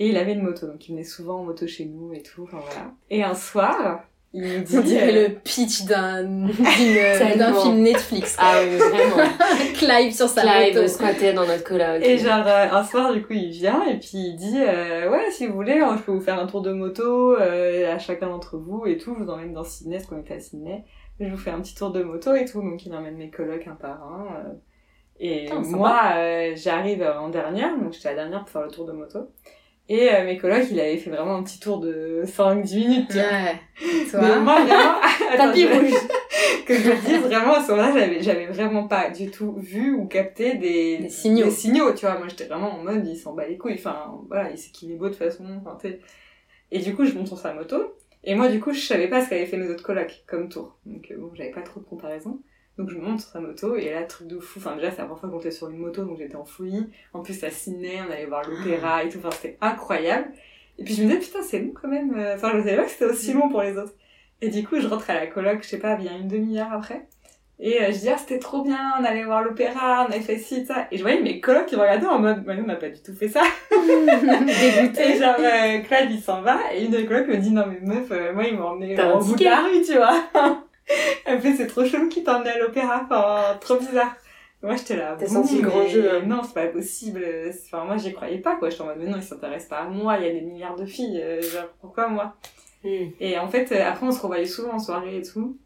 Et 0.00 0.08
il 0.10 0.16
avait 0.16 0.32
une 0.32 0.42
moto, 0.42 0.66
donc 0.68 0.88
il 0.88 0.92
venait 0.92 1.02
souvent 1.04 1.40
en 1.40 1.44
moto 1.44 1.66
chez 1.66 1.84
nous 1.84 2.12
et 2.12 2.22
tout, 2.22 2.44
enfin 2.44 2.58
voilà. 2.64 2.92
Et 3.10 3.24
un 3.24 3.34
soir, 3.34 4.04
il 4.34 4.42
nous 4.42 4.62
dit... 4.62 4.76
On 4.78 4.80
dirait 4.82 5.16
euh, 5.24 5.28
le 5.28 5.34
pitch 5.34 5.84
d'un 5.84 6.22
d'une- 6.46 7.38
d'un 7.38 7.54
film 7.54 7.78
Netflix. 7.78 8.36
Ah 8.38 8.56
oui, 8.62 8.76
vraiment. 8.76 9.28
Clive 9.74 10.12
sur 10.14 10.28
sa 10.28 10.42
Clive 10.42 10.74
moto. 10.76 10.88
squattait 10.88 11.32
dans 11.32 11.46
notre 11.46 11.64
coloc. 11.64 12.02
Et 12.02 12.18
genre, 12.18 12.46
euh, 12.46 12.66
un 12.70 12.84
soir, 12.84 13.12
du 13.12 13.22
coup, 13.22 13.32
il 13.32 13.50
vient 13.50 13.84
et 13.86 13.98
puis 13.98 14.10
il 14.14 14.36
dit 14.36 14.58
euh, 14.58 15.10
Ouais, 15.10 15.30
si 15.30 15.46
vous 15.46 15.54
voulez, 15.54 15.78
hein, 15.80 15.96
je 15.98 16.02
peux 16.02 16.12
vous 16.12 16.20
faire 16.20 16.38
un 16.38 16.46
tour 16.46 16.60
de 16.62 16.72
moto 16.72 17.36
euh, 17.36 17.92
à 17.94 17.98
chacun 17.98 18.28
d'entre 18.28 18.56
vous 18.58 18.84
et 18.86 18.98
tout. 18.98 19.14
Je 19.18 19.24
vous 19.24 19.30
emmène 19.30 19.52
dans 19.54 19.64
Sydney, 19.64 19.96
parce 19.96 20.08
qu'on 20.08 20.20
était 20.20 20.34
à 20.34 20.40
Sydney. 20.40 20.84
Je 21.20 21.26
vous 21.28 21.36
fais 21.38 21.50
un 21.50 21.60
petit 21.60 21.74
tour 21.74 21.90
de 21.90 22.02
moto 22.02 22.34
et 22.34 22.44
tout. 22.44 22.60
Donc, 22.62 22.84
il 22.86 22.94
emmène 22.94 23.16
mes 23.16 23.30
colocs 23.30 23.66
un 23.66 23.74
par 23.74 24.02
un. 24.04 24.26
euh. 24.46 24.52
et 25.20 25.46
Putain, 25.46 25.60
moi, 25.62 26.00
euh, 26.16 26.52
j'arrive 26.54 27.02
en 27.02 27.28
dernière, 27.28 27.76
donc 27.78 27.92
j'étais 27.94 28.10
la 28.10 28.14
dernière 28.16 28.40
pour 28.40 28.50
faire 28.50 28.62
le 28.62 28.70
tour 28.70 28.84
de 28.86 28.92
moto. 28.92 29.30
Et 29.90 30.12
euh, 30.12 30.24
mes 30.24 30.36
colocs, 30.36 30.66
il 30.70 30.78
avait 30.78 30.98
fait 30.98 31.08
vraiment 31.10 31.36
un 31.36 31.42
petit 31.42 31.58
tour 31.58 31.80
de 31.80 32.22
5-10 32.24 32.76
minutes. 32.76 33.14
Ouais. 33.14 33.54
Mais 33.80 34.10
Toi. 34.10 34.38
moi, 34.40 34.62
vraiment, 34.62 34.94
Tapis 35.36 35.66
rouge. 35.66 35.92
que 36.66 36.74
je 36.74 36.90
le 36.90 36.96
dise 36.96 37.20
vraiment 37.20 37.54
à 37.54 37.62
ce 37.62 37.70
moment-là, 37.70 37.92
j'avais, 37.98 38.22
j'avais 38.22 38.46
vraiment 38.46 38.86
pas 38.86 39.08
du 39.08 39.30
tout 39.30 39.54
vu 39.56 39.94
ou 39.94 40.06
capté 40.06 40.56
des, 40.56 40.98
Des 40.98 41.08
signaux. 41.08 41.46
des 41.46 41.50
signaux, 41.50 41.94
tu 41.94 42.04
vois. 42.04 42.18
Moi, 42.18 42.28
j'étais 42.28 42.44
vraiment 42.44 42.74
en 42.74 42.82
mode, 42.82 43.06
il 43.06 43.16
s'en 43.16 43.32
bat 43.32 43.46
les 43.48 43.56
couilles. 43.56 43.76
Enfin, 43.78 44.12
voilà, 44.28 44.50
il 44.50 44.58
sait 44.58 44.70
qu'il 44.70 44.92
est 44.92 44.96
beau 44.96 45.06
de 45.06 45.14
toute 45.14 45.18
façon. 45.18 45.44
Enfin. 45.64 45.78
Et 46.70 46.80
du 46.80 46.94
coup, 46.94 47.06
je 47.06 47.14
monte 47.14 47.28
sur 47.28 47.38
sa 47.38 47.54
moto. 47.54 47.94
Et 48.24 48.34
moi, 48.34 48.48
du 48.48 48.60
coup, 48.60 48.72
je 48.74 48.80
savais 48.80 49.08
pas 49.08 49.24
ce 49.24 49.30
qu'avaient 49.30 49.46
fait 49.46 49.56
mes 49.56 49.68
autres 49.70 49.84
colocs 49.84 50.22
comme 50.26 50.50
tour. 50.50 50.76
Donc, 50.84 51.10
euh, 51.10 51.16
bon, 51.16 51.30
j'avais 51.34 51.50
pas 51.52 51.62
trop 51.62 51.80
de 51.80 51.86
comparaison. 51.86 52.40
Donc, 52.78 52.88
je 52.90 52.96
monte 52.96 53.20
sur 53.20 53.30
sa 53.30 53.40
moto. 53.40 53.76
Et 53.76 53.90
là, 53.90 54.04
truc 54.04 54.28
de 54.28 54.38
fou. 54.38 54.58
Enfin, 54.60 54.76
déjà, 54.76 54.90
c'est 54.90 54.98
la 54.98 55.04
première 55.04 55.20
fois 55.20 55.28
qu'on 55.28 55.38
était 55.40 55.50
sur 55.50 55.68
une 55.68 55.78
moto. 55.78 56.04
Donc, 56.04 56.16
j'étais 56.18 56.36
en 56.36 56.44
folie. 56.44 56.88
En 57.12 57.20
plus, 57.22 57.42
à 57.44 57.50
Sydney, 57.50 57.98
on 58.08 58.10
allait 58.12 58.26
voir 58.26 58.42
l'opéra 58.48 59.02
et 59.04 59.08
tout. 59.08 59.18
Enfin, 59.18 59.30
c'était 59.32 59.58
incroyable. 59.60 60.28
Et 60.78 60.84
puis, 60.84 60.94
je 60.94 61.02
me 61.02 61.08
disais, 61.08 61.18
putain, 61.20 61.42
c'est 61.42 61.58
long 61.58 61.72
quand 61.80 61.88
même. 61.88 62.14
euh, 62.16 62.36
Enfin, 62.36 62.52
je 62.54 62.58
savais 62.60 62.76
pas 62.76 62.84
que 62.84 62.90
c'était 62.90 63.04
aussi 63.06 63.32
long 63.32 63.48
pour 63.48 63.62
les 63.62 63.76
autres. 63.76 63.92
Et 64.40 64.48
du 64.48 64.64
coup, 64.66 64.78
je 64.80 64.86
rentre 64.86 65.10
à 65.10 65.14
la 65.14 65.26
coloc, 65.26 65.58
je 65.62 65.68
sais 65.68 65.78
pas, 65.80 65.96
bien 65.96 66.16
une 66.16 66.28
demi-heure 66.28 66.72
après. 66.72 67.08
Et 67.60 67.82
euh, 67.82 67.86
je 67.90 67.98
dis, 67.98 68.08
ah, 68.08 68.16
c'était 68.16 68.38
trop 68.38 68.62
bien, 68.62 68.78
on 69.00 69.04
allait 69.04 69.24
voir 69.24 69.42
l'opéra, 69.42 70.06
on 70.08 70.12
avait 70.12 70.20
fait 70.20 70.38
ci, 70.38 70.64
ça. 70.64 70.86
Et 70.92 70.96
je 70.96 71.02
voyais 71.02 71.20
mes 71.20 71.40
colocs 71.40 71.66
qui 71.66 71.74
me 71.74 71.80
regardaient 71.80 72.06
en 72.06 72.20
mode, 72.20 72.44
bah, 72.44 72.54
nous, 72.54 72.62
on 72.62 72.66
n'a 72.68 72.76
pas 72.76 72.88
du 72.88 73.02
tout 73.02 73.12
fait 73.12 73.26
ça. 73.26 73.42
Dégoûté. 73.72 75.02
Et 75.14 75.18
genre, 75.18 75.34
euh, 75.40 75.78
Clive, 75.80 76.10
il 76.12 76.20
s'en 76.20 76.42
va, 76.42 76.58
et 76.72 76.84
une 76.84 76.92
des 76.92 77.04
colocs 77.06 77.26
me 77.26 77.36
dit, 77.36 77.50
non, 77.50 77.64
mais 77.66 77.80
meuf, 77.82 78.06
euh, 78.12 78.32
moi, 78.32 78.44
ils 78.44 78.56
m'ont 78.56 78.68
emmené 78.68 78.94
au 79.16 79.18
bout 79.18 79.34
de 79.34 79.44
la 79.50 79.62
rue, 79.64 79.82
tu 79.84 79.94
vois. 79.96 80.62
Elle 81.24 81.40
fait, 81.40 81.54
c'est 81.54 81.66
trop 81.66 81.84
chelou 81.84 82.08
qui 82.08 82.24
t'emmène 82.24 82.48
à 82.48 82.58
l'opéra, 82.58 83.02
enfin, 83.04 83.56
trop 83.60 83.76
bizarre. 83.76 84.16
Moi, 84.62 84.74
j'étais 84.74 84.96
là. 84.96 85.16
T'as 85.18 85.26
senti 85.26 85.60
le 85.60 85.68
grand 85.68 85.86
jeu. 85.86 86.22
Non, 86.22 86.42
c'est 86.42 86.54
pas 86.54 86.66
possible. 86.66 87.24
Enfin, 87.66 87.84
moi, 87.84 87.96
j'y 87.96 88.12
croyais 88.12 88.38
pas, 88.38 88.56
quoi. 88.56 88.70
J'étais 88.70 88.82
en 88.82 88.86
mode, 88.86 88.96
mais 88.98 89.08
non, 89.08 89.16
il 89.16 89.22
s'intéresse 89.22 89.66
pas 89.66 89.78
à 89.78 89.84
moi. 89.84 90.16
Il 90.18 90.26
y 90.26 90.28
a 90.28 90.32
des 90.32 90.40
milliards 90.40 90.76
de 90.76 90.84
filles. 90.84 91.20
euh, 91.22 91.40
genre, 91.40 91.68
pourquoi 91.80 92.08
moi? 92.08 92.34
Hmm. 92.82 93.06
Et 93.20 93.38
en 93.38 93.48
fait, 93.48 93.70
euh, 93.70 93.88
après, 93.88 94.06
on 94.06 94.10
se 94.10 94.20
revoyait 94.20 94.46
souvent 94.46 94.74
en 94.74 94.78
soirée 94.78 95.18
et 95.18 95.22
tout. 95.22 95.56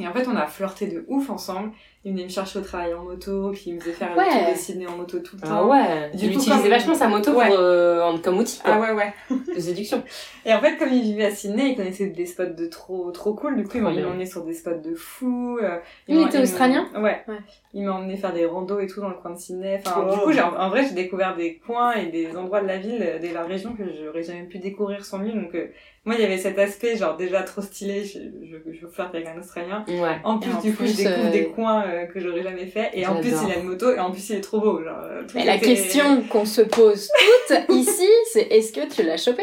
Et 0.00 0.06
en 0.06 0.12
fait, 0.12 0.28
on 0.28 0.36
a 0.36 0.46
flirté 0.46 0.86
de 0.86 1.04
ouf 1.08 1.28
ensemble. 1.30 1.70
Il 2.04 2.12
venait 2.12 2.24
me 2.24 2.28
chercher 2.28 2.60
au 2.60 2.62
travail 2.62 2.94
en 2.94 3.02
moto, 3.02 3.50
puis 3.52 3.64
il 3.66 3.74
me 3.74 3.80
faisait 3.80 3.92
faire 3.92 4.12
le 4.12 4.18
Ouais. 4.18 4.28
tour 4.30 4.52
de 4.52 4.56
Sydney 4.56 4.86
en 4.86 4.96
moto 4.96 5.18
tout 5.18 5.34
le 5.34 5.42
Ah 5.44 5.48
temps. 5.48 5.68
ouais. 5.68 6.10
Du 6.14 6.26
il 6.26 6.32
coup, 6.32 6.38
utilisait 6.38 6.62
comme- 6.62 6.70
vachement 6.70 6.94
sa 6.94 7.08
moto 7.08 7.32
Ouais. 7.32 7.48
pour, 7.48 7.56
euh, 7.58 8.16
comme 8.22 8.38
outil, 8.38 8.60
quoi. 8.60 8.74
Ah 8.74 8.80
ouais, 8.80 8.92
ouais. 8.92 9.12
De 9.54 9.60
séduction. 9.60 10.02
Et 10.46 10.54
en 10.54 10.60
fait, 10.60 10.76
comme 10.76 10.90
il 10.92 11.02
vivait 11.02 11.24
à 11.24 11.30
Sydney, 11.32 11.70
il 11.70 11.76
connaissait 11.76 12.06
des 12.06 12.24
spots 12.24 12.54
de 12.56 12.66
trop, 12.66 13.10
trop 13.10 13.34
cool. 13.34 13.56
Du 13.56 13.64
coup, 13.64 13.78
il 13.78 13.84
emmené 13.84 14.24
sur 14.26 14.44
des 14.44 14.54
spots 14.54 14.78
de 14.82 14.94
fou. 14.94 15.58
euh, 15.60 15.78
Il 16.06 16.22
était 16.22 16.38
australien 16.40 16.86
Ouais. 16.94 17.22
Ouais. 17.26 17.38
Il 17.74 17.84
m'a 17.84 17.94
emmené 17.94 18.16
faire 18.16 18.32
des 18.32 18.46
randos 18.46 18.78
et 18.78 18.86
tout 18.86 19.00
dans 19.00 19.08
le 19.08 19.16
coin 19.16 19.32
de 19.32 19.38
Sydney. 19.38 19.82
Enfin, 19.84 20.06
Oh. 20.08 20.12
du 20.14 20.18
coup, 20.20 20.30
en 20.56 20.68
vrai, 20.70 20.84
j'ai 20.84 20.94
découvert 20.94 21.34
des 21.36 21.56
coins 21.56 21.92
et 21.94 22.06
des 22.06 22.36
endroits 22.36 22.60
de 22.62 22.66
la 22.68 22.78
ville, 22.78 23.02
euh, 23.02 23.18
de 23.18 23.34
la 23.34 23.44
région 23.44 23.74
que 23.74 23.82
j'aurais 23.92 24.22
jamais 24.22 24.44
pu 24.44 24.58
découvrir 24.58 25.04
sans 25.04 25.18
lui. 25.18 25.32
Donc, 25.34 25.54
euh, 25.56 25.66
moi, 26.08 26.16
il 26.16 26.22
y 26.22 26.24
avait 26.24 26.38
cet 26.38 26.58
aspect, 26.58 26.96
genre, 26.96 27.18
déjà 27.18 27.42
trop 27.42 27.60
stylé. 27.60 28.02
Je, 28.02 28.18
je, 28.46 28.72
je 28.72 28.86
flirte 28.86 29.14
avec 29.14 29.26
un 29.26 29.38
Australien. 29.38 29.84
Ouais. 29.86 30.16
En 30.24 30.38
plus, 30.38 30.50
en 30.50 30.60
du 30.62 30.74
coup, 30.74 30.86
je 30.86 30.96
découvre 30.96 31.26
euh, 31.26 31.30
des 31.30 31.48
coins 31.48 31.84
euh, 31.86 32.06
que 32.06 32.18
j'aurais 32.18 32.42
jamais 32.42 32.64
fait. 32.64 32.88
Et 32.94 33.06
en 33.06 33.20
plus, 33.20 33.28
il 33.28 33.52
a 33.52 33.58
une 33.58 33.66
moto. 33.66 33.94
Et 33.94 33.98
en 33.98 34.10
plus, 34.10 34.30
il 34.30 34.36
est 34.36 34.40
trop 34.40 34.58
beau. 34.58 34.82
Genre, 34.82 35.02
euh, 35.04 35.22
Mais 35.34 35.44
la 35.44 35.58
question 35.58 36.22
qu'on 36.22 36.46
se 36.46 36.62
pose 36.62 37.10
toutes 37.46 37.68
ici, 37.76 38.08
c'est 38.32 38.40
est-ce 38.50 38.72
que 38.72 38.88
tu 38.90 39.02
l'as 39.02 39.18
chopé? 39.18 39.42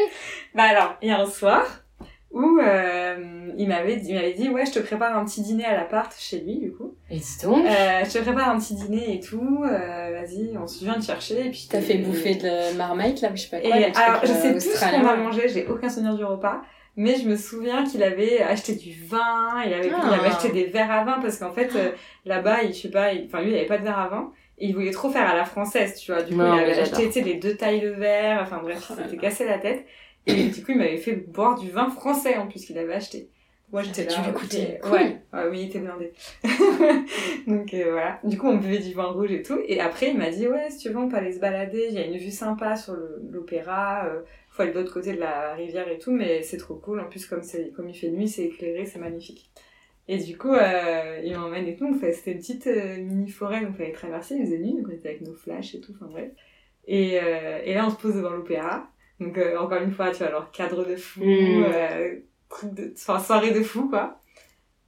Bah 0.56 0.64
alors, 0.64 0.96
il 1.02 1.08
y 1.08 1.12
a 1.12 1.20
un 1.20 1.26
soir 1.26 1.64
où 2.32 2.58
euh, 2.60 3.16
il 3.56 3.68
m'avait 3.68 3.96
dit, 3.96 4.08
il 4.10 4.14
m'avait 4.16 4.32
dit, 4.34 4.48
ouais, 4.50 4.66
je 4.66 4.72
te 4.72 4.78
prépare 4.80 5.16
un 5.16 5.24
petit 5.24 5.40
dîner 5.42 5.64
à 5.64 5.74
l'appart 5.74 6.14
chez 6.18 6.40
lui, 6.40 6.58
du 6.58 6.72
coup. 6.72 6.94
Et 7.10 7.16
dis 7.16 7.38
donc. 7.42 7.64
Euh, 7.64 8.04
je 8.04 8.12
te 8.12 8.18
prépare 8.18 8.50
un 8.50 8.58
petit 8.58 8.74
dîner 8.74 9.14
et 9.14 9.20
tout. 9.20 9.62
euh, 9.64 10.10
Vas-y, 10.20 10.56
on 10.58 10.66
se 10.66 10.84
vient 10.84 10.94
te 10.94 11.04
chercher. 11.04 11.46
Et 11.46 11.50
puis 11.50 11.66
T'as 11.70 11.80
fait 11.80 11.98
bouffer 11.98 12.34
de 12.34 12.76
marmite 12.76 13.20
là, 13.22 13.30
ou 13.32 13.36
je 13.36 13.42
sais 13.42 13.48
pas 13.48 13.58
Et 13.58 13.70
quoi. 13.70 13.80
truc, 13.80 13.96
alors, 13.96 14.20
je 14.26 14.32
euh, 14.32 14.34
sais 14.34 14.50
plus 14.52 14.60
ce 14.60 14.80
qu'on 14.80 15.06
a 15.08 15.16
mangé. 15.16 15.48
J'ai 15.48 15.66
aucun 15.66 15.88
souvenir 15.88 16.14
du 16.14 16.24
repas. 16.24 16.60
Mais 16.98 17.16
je 17.16 17.28
me 17.28 17.36
souviens 17.36 17.84
qu'il 17.84 18.02
avait 18.02 18.40
acheté 18.40 18.74
du 18.74 18.90
vin, 19.04 19.62
il 19.66 19.72
avait, 19.74 19.88
il 19.88 19.94
Ah. 19.94 20.14
avait 20.14 20.28
acheté 20.28 20.48
des 20.50 20.64
verres 20.64 20.90
à 20.90 21.04
vin 21.04 21.18
parce 21.20 21.36
qu'en 21.38 21.52
fait, 21.52 21.68
euh, 21.76 21.90
là-bas, 22.24 22.62
il, 22.62 22.72
je 22.72 22.80
sais 22.82 22.90
pas, 22.90 23.08
enfin 23.26 23.42
lui, 23.42 23.50
il 23.50 23.54
avait 23.56 23.66
pas 23.66 23.76
de 23.76 23.84
verre 23.84 23.98
à 23.98 24.08
vin. 24.08 24.32
Et 24.58 24.68
il 24.68 24.74
voulait 24.74 24.90
trop 24.92 25.10
faire 25.10 25.28
à 25.28 25.36
la 25.36 25.44
française, 25.44 25.94
tu 26.00 26.10
vois. 26.12 26.22
Du 26.22 26.32
coup, 26.32 26.38
Non, 26.40 26.54
il 26.54 26.56
mais 26.56 26.62
avait 26.72 26.80
acheté, 26.80 27.06
tu 27.08 27.12
sais, 27.12 27.20
les 27.20 27.34
deux 27.34 27.54
tailles 27.56 27.82
de 27.82 27.90
verre. 27.90 28.40
Enfin 28.42 28.60
bref, 28.62 28.78
Oh 28.90 28.94
il 28.98 29.04
s'était 29.04 29.16
cassé 29.18 29.44
la 29.44 29.58
tête. 29.58 29.84
Et 30.26 30.48
du 30.48 30.64
coup, 30.64 30.72
il 30.72 30.78
m'avait 30.78 30.96
fait 30.96 31.12
boire 31.14 31.58
du 31.58 31.70
vin 31.70 31.88
français, 31.90 32.36
en 32.36 32.46
plus, 32.48 32.64
qu'il 32.64 32.76
avait 32.78 32.94
acheté. 32.94 33.30
Moi, 33.72 33.82
j'étais 33.82 34.06
Tu 34.06 34.20
là. 34.20 34.32
coûtais, 34.32 34.78
cool. 34.80 34.92
Ouais, 34.92 35.18
ouais, 35.32 35.48
oui, 35.50 35.60
il 35.62 35.66
était 35.66 35.80
blindé. 35.80 36.12
Donc, 37.46 37.74
euh, 37.74 37.90
voilà. 37.90 38.20
Du 38.22 38.38
coup, 38.38 38.46
on 38.46 38.58
buvait 38.58 38.78
du 38.78 38.92
vin 38.94 39.06
rouge 39.06 39.32
et 39.32 39.42
tout. 39.42 39.58
Et 39.66 39.80
après, 39.80 40.10
il 40.10 40.18
m'a 40.18 40.30
dit, 40.30 40.46
ouais, 40.46 40.70
si 40.70 40.78
tu 40.78 40.88
veux, 40.90 40.98
on 40.98 41.08
peut 41.08 41.16
aller 41.16 41.32
se 41.32 41.40
balader. 41.40 41.86
Il 41.88 41.94
y 41.94 41.98
a 41.98 42.06
une 42.06 42.16
vue 42.16 42.30
sympa 42.30 42.76
sur 42.76 42.96
l'opéra. 43.30 44.06
Euh, 44.06 44.22
faut 44.50 44.62
aller 44.62 44.72
de 44.72 44.78
l'autre 44.78 44.94
côté 44.94 45.12
de 45.14 45.20
la 45.20 45.54
rivière 45.54 45.88
et 45.88 45.98
tout, 45.98 46.12
mais 46.12 46.42
c'est 46.42 46.58
trop 46.58 46.74
cool. 46.76 47.00
En 47.00 47.08
plus, 47.08 47.26
comme, 47.26 47.42
comme 47.74 47.88
il 47.88 47.94
fait 47.94 48.08
nuit, 48.10 48.28
c'est 48.28 48.44
éclairé, 48.44 48.86
c'est 48.86 49.00
magnifique. 49.00 49.50
Et 50.08 50.18
du 50.18 50.38
coup, 50.38 50.52
euh, 50.54 51.20
il 51.24 51.36
m'emmène 51.36 51.66
et 51.66 51.74
tout. 51.74 51.90
Donc, 51.90 52.00
c'était 52.00 52.32
une 52.32 52.38
petite 52.38 52.68
euh, 52.68 52.98
mini-forêt, 52.98 53.62
donc 53.62 53.70
il 53.74 53.78
fallait 53.78 53.92
traverser. 53.92 54.36
Il 54.36 54.44
faisait 54.44 54.58
nuit, 54.58 54.74
donc 54.74 54.86
on 54.88 54.92
était 54.92 55.08
avec 55.08 55.22
nos 55.22 55.34
flashs 55.34 55.74
et 55.74 55.80
tout. 55.80 55.92
Enfin, 55.96 56.06
bref. 56.10 56.30
Et, 56.86 57.14
et 57.14 57.74
là, 57.74 57.84
on 57.84 57.90
se 57.90 57.96
pose 57.96 58.14
devant 58.14 58.30
l'opéra. 58.30 58.88
Donc, 59.20 59.38
euh, 59.38 59.56
encore 59.58 59.80
une 59.82 59.92
fois, 59.92 60.10
tu 60.10 60.18
vois, 60.18 60.28
alors 60.28 60.50
cadre 60.50 60.84
de 60.84 60.96
fou, 60.96 61.20
Mm. 61.24 61.64
euh, 61.74 62.14
truc 62.48 62.74
de, 62.74 62.92
enfin, 62.96 63.18
soirée 63.18 63.50
de 63.52 63.62
fou, 63.62 63.88
quoi. 63.88 64.20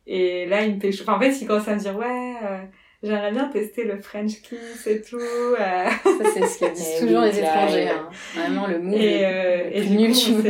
Et 0.07 0.47
là, 0.47 0.63
il 0.65 0.77
me 0.77 0.81
fait 0.81 0.93
chaud. 0.93 1.05
Enfin, 1.07 1.17
en 1.17 1.21
fait, 1.21 1.33
il 1.41 1.47
commence 1.47 1.69
à 1.69 1.75
me 1.75 1.81
dire, 1.81 1.97
ouais, 1.97 2.35
euh, 2.45 2.63
j'aimerais 3.03 3.31
bien 3.33 3.49
tester 3.49 3.85
le 3.85 3.99
French 4.01 4.41
kiss 4.43 4.87
et 4.87 5.03
tout. 5.03 5.17
euh. 5.19 5.57
Ça, 5.59 6.25
c'est 6.35 6.47
ce 6.47 6.59
que 6.61 6.73
disent 6.75 7.01
toujours 7.01 7.21
les 7.23 7.39
étrangers. 7.39 7.89
hein. 7.89 8.09
Vraiment, 8.35 8.67
le 8.67 8.79
move. 8.79 8.95
Et, 9.01 9.25
euh, 9.27 9.65
le 9.65 9.77
et, 9.77 9.81
du 9.83 9.97
nul 9.97 10.13
coup, 10.13 10.47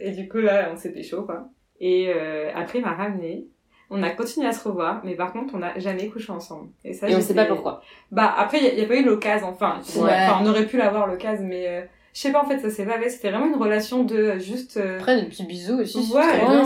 et 0.00 0.10
du 0.12 0.28
coup, 0.28 0.38
là, 0.38 0.70
on 0.72 0.76
s'est 0.76 0.92
pécho, 0.92 1.22
quoi. 1.22 1.48
Et 1.80 2.12
euh, 2.14 2.50
après, 2.54 2.78
il 2.78 2.84
m'a 2.84 2.94
ramené. 2.94 3.46
On 3.94 4.02
a 4.02 4.08
continué 4.10 4.46
à 4.46 4.52
se 4.52 4.66
revoir, 4.66 5.02
mais 5.04 5.14
par 5.16 5.34
contre, 5.34 5.54
on 5.54 5.58
n'a 5.58 5.78
jamais 5.78 6.08
couché 6.08 6.32
ensemble. 6.32 6.70
Et 6.82 6.94
ça, 6.94 7.10
Et 7.10 7.14
on 7.14 7.20
sait 7.20 7.34
pas 7.34 7.44
pourquoi. 7.44 7.82
Bah, 8.10 8.34
après, 8.38 8.58
il 8.58 8.74
n'y 8.74 8.80
a, 8.82 8.86
pas 8.88 8.96
eu 8.96 9.04
l'occasion, 9.04 9.48
enfin. 9.48 9.80
Ouais. 9.96 10.02
enfin, 10.10 10.38
on 10.42 10.46
aurait 10.46 10.64
pu 10.64 10.78
l'avoir 10.78 11.06
l'occasion, 11.06 11.44
mais 11.46 11.66
euh, 11.68 11.82
je 12.14 12.20
sais 12.20 12.32
pas, 12.32 12.42
en 12.42 12.46
fait, 12.48 12.58
ça 12.60 12.70
s'est 12.70 12.84
pas 12.86 12.98
fait. 13.00 13.08
C'était 13.10 13.30
vraiment 13.30 13.46
une 13.46 13.60
relation 13.60 14.04
de 14.04 14.16
euh, 14.16 14.38
juste. 14.38 14.76
euh, 14.76 14.98
Après, 14.98 15.20
des 15.20 15.26
petits 15.28 15.44
bisous 15.44 15.80
aussi. 15.80 15.98
Ouais, 16.14 16.22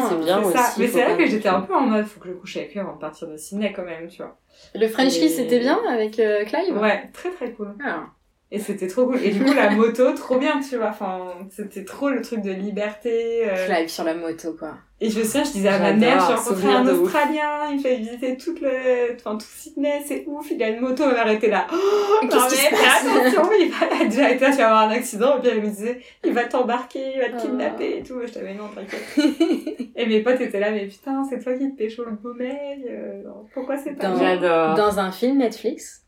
c'est 0.09 0.18
bien. 0.24 0.42
ça. 0.44 0.68
aussi, 0.70 0.80
Mais 0.80 0.87
c'est 0.88 1.02
vrai 1.04 1.16
que 1.16 1.26
j'étais 1.26 1.48
un 1.48 1.61
peu 1.61 1.74
en 1.74 1.82
mode, 1.82 2.04
faut 2.06 2.20
que 2.20 2.28
je 2.28 2.35
couche 2.35 2.56
avec 2.56 2.72
lui 2.72 2.80
avant 2.80 2.94
de 2.94 3.00
partir 3.00 3.28
de 3.28 3.37
Sydney 3.37 3.72
quand 3.72 3.85
même, 3.85 4.09
tu 4.09 4.18
vois. 4.18 4.37
Le 4.74 4.88
French 4.88 5.12
kiss, 5.12 5.22
Et- 5.22 5.28
c'était 5.28 5.59
bien 5.61 5.78
avec 5.88 6.18
euh, 6.18 6.44
Clive? 6.44 6.76
Ouais, 6.78 7.09
très 7.12 7.30
très 7.30 7.52
cool. 7.52 7.74
Ah. 7.85 8.06
Et 8.52 8.61
c'était 8.61 8.87
trop 8.87 9.06
cool. 9.06 9.18
Et 9.24 9.30
du 9.30 9.42
coup, 9.44 9.52
la 9.52 9.70
moto, 9.74 10.12
trop 10.12 10.38
bien, 10.38 10.61
tu 10.61 10.76
vois. 10.76 10.90
Enfin, 10.90 11.35
c'était 11.50 11.85
trop 11.85 12.11
le 12.11 12.22
truc 12.22 12.42
de 12.42 12.52
liberté. 12.52 13.42
euh, 13.48 13.66
Clive 13.66 13.88
sur 13.88 14.04
la 14.04 14.14
moto, 14.14 14.52
quoi. 14.56 14.74
Et 15.00 15.11
je 15.11 15.18
me 15.18 15.24
souviens, 15.24 15.44
je 15.44 15.50
disais 15.50 15.68
à 15.68 15.78
ma 15.78 15.92
mère, 15.92 16.24
j'ai 16.26 16.35
rencontré 16.35 16.68
un. 16.68 16.87
Australien, 16.88 17.68
il 17.70 17.76
me 17.76 17.82
fait 17.82 17.96
visiter 17.96 18.37
toute 18.38 18.61
le, 18.61 19.14
enfin, 19.16 19.37
tout 19.37 19.44
Sydney, 19.46 20.00
c'est 20.06 20.24
ouf, 20.26 20.50
il 20.50 20.62
a 20.62 20.68
une 20.68 20.80
moto, 20.80 21.04
ma 21.04 21.12
mère 21.12 21.28
était 21.28 21.50
là. 21.50 21.66
Oh, 21.70 21.76
Qu'est-ce 22.22 22.35
non, 22.35 22.46
qui 22.48 22.54
mais 22.54 22.76
se 22.76 22.82
passe 22.82 23.04
attention, 23.35 23.50
il 23.61 23.70
va, 23.70 24.04
déjà 24.06 24.30
été 24.30 24.44
là, 24.44 24.50
tu 24.52 24.56
vas 24.56 24.66
avoir 24.68 24.88
un 24.88 24.92
accident, 24.92 25.37
et 25.37 25.40
puis 25.40 25.50
elle 25.50 25.61
me 25.61 25.66
disait, 25.68 26.00
il 26.24 26.32
va 26.32 26.44
t'embarquer, 26.44 27.12
il 27.14 27.20
va 27.20 27.28
te 27.37 27.42
kidnapper 27.42 27.98
et 27.98 28.02
tout. 28.02 28.20
Je 28.26 28.32
t'avais 28.32 28.54
non, 28.54 28.68
t'inquiète. 28.74 29.88
et 29.96 30.06
mes 30.06 30.20
potes 30.22 30.40
étaient 30.40 30.61
là, 30.61 30.70
mais 30.70 30.87
putain, 30.87 31.24
c'est 31.28 31.40
toi 31.40 31.52
qui 31.52 31.70
te 31.72 31.76
pécho 31.76 32.02
le 32.04 32.12
beau 32.12 32.32
mec, 32.32 32.80
euh, 32.88 33.22
pourquoi 33.52 33.76
c'est 33.76 33.90
pas 33.92 34.09
Dans-. 34.09 34.74
Dans 34.76 34.98
un 34.98 35.12
film 35.12 35.38
Netflix, 35.38 36.06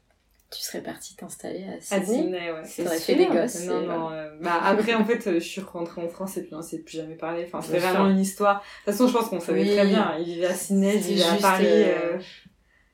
tu 0.50 0.62
serais 0.62 0.82
partie 0.82 1.14
t'installer 1.14 1.64
à 1.64 1.72
À 1.74 1.80
Sydney. 2.00 2.22
Sydney, 2.22 2.52
ouais. 2.52 2.62
T'aurais 2.84 2.96
sûr. 2.98 3.06
fait 3.06 3.14
des 3.16 3.26
gosses. 3.26 3.64
Non, 3.66 3.80
non, 3.82 4.10
euh, 4.12 4.30
bah 4.40 4.58
après, 4.62 4.94
en 4.94 5.04
fait, 5.04 5.26
euh, 5.26 5.34
je 5.34 5.38
suis 5.46 5.60
rentrée 5.60 6.00
en 6.02 6.08
France 6.08 6.36
et 6.38 6.42
puis 6.42 6.54
on 6.54 6.62
s'est 6.62 6.78
plus 6.78 6.96
jamais 6.96 7.16
parlé. 7.16 7.44
Enfin, 7.46 7.60
c'était 7.60 7.78
vraiment 7.80 8.04
sûr. 8.04 8.12
une 8.12 8.20
histoire. 8.20 8.60
De 8.60 8.60
toute 8.60 8.84
façon, 8.98 9.08
je 9.08 9.12
pense 9.12 9.28
qu'on 9.28 9.40
savait 9.40 9.62
Oui. 9.62 9.74
très 9.76 9.86
bien. 9.86 10.16
Il 10.18 10.24
vivait 10.24 10.46
à 10.46 10.54
Sydney, 10.54 10.94
il 10.96 11.00
vivait 11.02 11.22
à 11.24 11.34
Paris. 11.36 11.66
euh, 11.66 12.14
euh, 12.14 12.18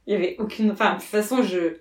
Il 0.07 0.12
y 0.12 0.17
avait 0.17 0.37
aucune. 0.38 0.71
Enfin, 0.73 0.95
de 0.95 0.99
toute 1.01 1.09
façon, 1.09 1.43
je. 1.43 1.77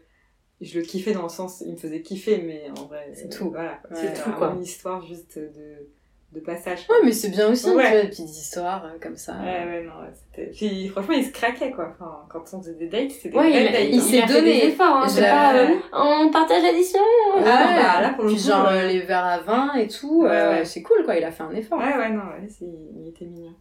Je 0.61 0.79
le 0.79 0.85
kiffais 0.85 1.11
dans 1.11 1.23
le 1.23 1.29
sens. 1.29 1.61
Il 1.65 1.73
me 1.73 1.77
faisait 1.77 2.01
kiffer, 2.01 2.37
mais 2.37 2.69
en 2.79 2.85
vrai. 2.85 3.11
C'est 3.13 3.25
euh, 3.33 3.37
tout. 3.37 3.49
Voilà. 3.49 3.81
Ouais. 3.91 3.97
C'est 3.99 4.23
tout, 4.23 4.31
quoi. 4.31 4.53
une 4.53 4.61
histoire 4.63 5.05
juste 5.05 5.37
de, 5.37 5.89
de 6.33 6.39
passage. 6.39 6.79
Ouais, 6.89 6.95
mais 7.05 7.11
c'est 7.11 7.29
bien 7.29 7.49
aussi, 7.49 7.69
Ouais. 7.69 7.83
tu 7.85 7.91
vois, 7.91 8.01
des 8.01 8.07
petites 8.09 8.29
histoires 8.29 8.85
euh, 8.85 8.97
comme 9.01 9.15
ça. 9.15 9.33
Ouais, 9.33 9.65
ouais, 9.65 9.83
non, 9.83 10.01
ouais, 10.01 10.11
c'était. 10.13 10.49
Puis, 10.51 10.87
franchement, 10.89 11.13
il 11.13 11.25
se 11.25 11.31
craquait, 11.31 11.71
quoi. 11.71 11.89
Enfin, 11.93 12.21
quand 12.29 12.43
on 12.53 12.59
faisait 12.61 12.73
des 12.73 12.87
dates, 12.87 13.11
c'était 13.11 13.29
des 13.29 13.37
Ouais, 13.37 13.71
dates. 13.71 13.81
il 13.91 14.01
s'est 14.01 14.21
a 14.21 14.27
fait 14.27 14.33
donné. 14.33 14.61
des 14.61 14.67
efforts, 14.67 15.03
hein. 15.03 15.07
Pas, 15.19 15.55
euh, 15.55 15.67
on 15.93 16.29
partage 16.31 16.63
l'addition. 16.63 16.99
Ah, 17.37 17.41
bah, 17.43 18.01
là, 18.01 18.09
pour 18.15 18.23
le 18.23 18.29
Puis 18.31 18.41
coup, 18.41 18.47
genre 18.49 18.67
euh, 18.67 18.87
les 18.87 19.01
verres 19.01 19.25
à 19.25 19.39
vin 19.39 19.73
et 19.75 19.87
tout, 19.87 20.23
Ouais, 20.23 20.29
euh, 20.31 20.51
ouais. 20.59 20.65
c'est 20.65 20.81
cool 20.81 21.03
quoi, 21.05 21.15
il 21.15 21.23
a 21.23 21.31
fait 21.31 21.43
un 21.43 21.51
effort. 21.51 21.77
Ouais, 21.79 21.95
ouais, 21.97 22.09
non, 22.09 22.21
ouais, 22.23 22.47
il 22.61 23.07
était 23.09 23.25
mignon. 23.25 23.53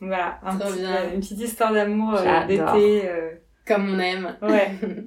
Voilà, 0.00 0.38
un 0.44 0.56
petit- 0.56 0.80
bien. 0.80 1.10
une 1.14 1.20
petite 1.20 1.40
histoire 1.40 1.72
d'amour 1.72 2.14
euh, 2.16 2.46
d'été. 2.46 3.08
euh, 3.08 3.30
Comme 3.66 3.94
on 3.94 3.98
aime. 3.98 4.36
Ouais. 4.42 4.70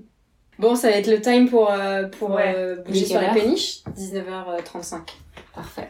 Bon, 0.57 0.75
ça 0.75 0.89
va 0.89 0.97
être 0.97 1.07
le 1.07 1.21
time 1.21 1.47
pour, 1.49 1.71
euh, 1.71 2.07
pour 2.19 2.31
Ouais. 2.31 2.53
euh, 2.53 2.75
bouger 2.83 3.05
sur 3.05 3.21
la 3.21 3.29
péniche. 3.29 3.81
19h35. 3.95 4.97
Parfait. 5.55 5.89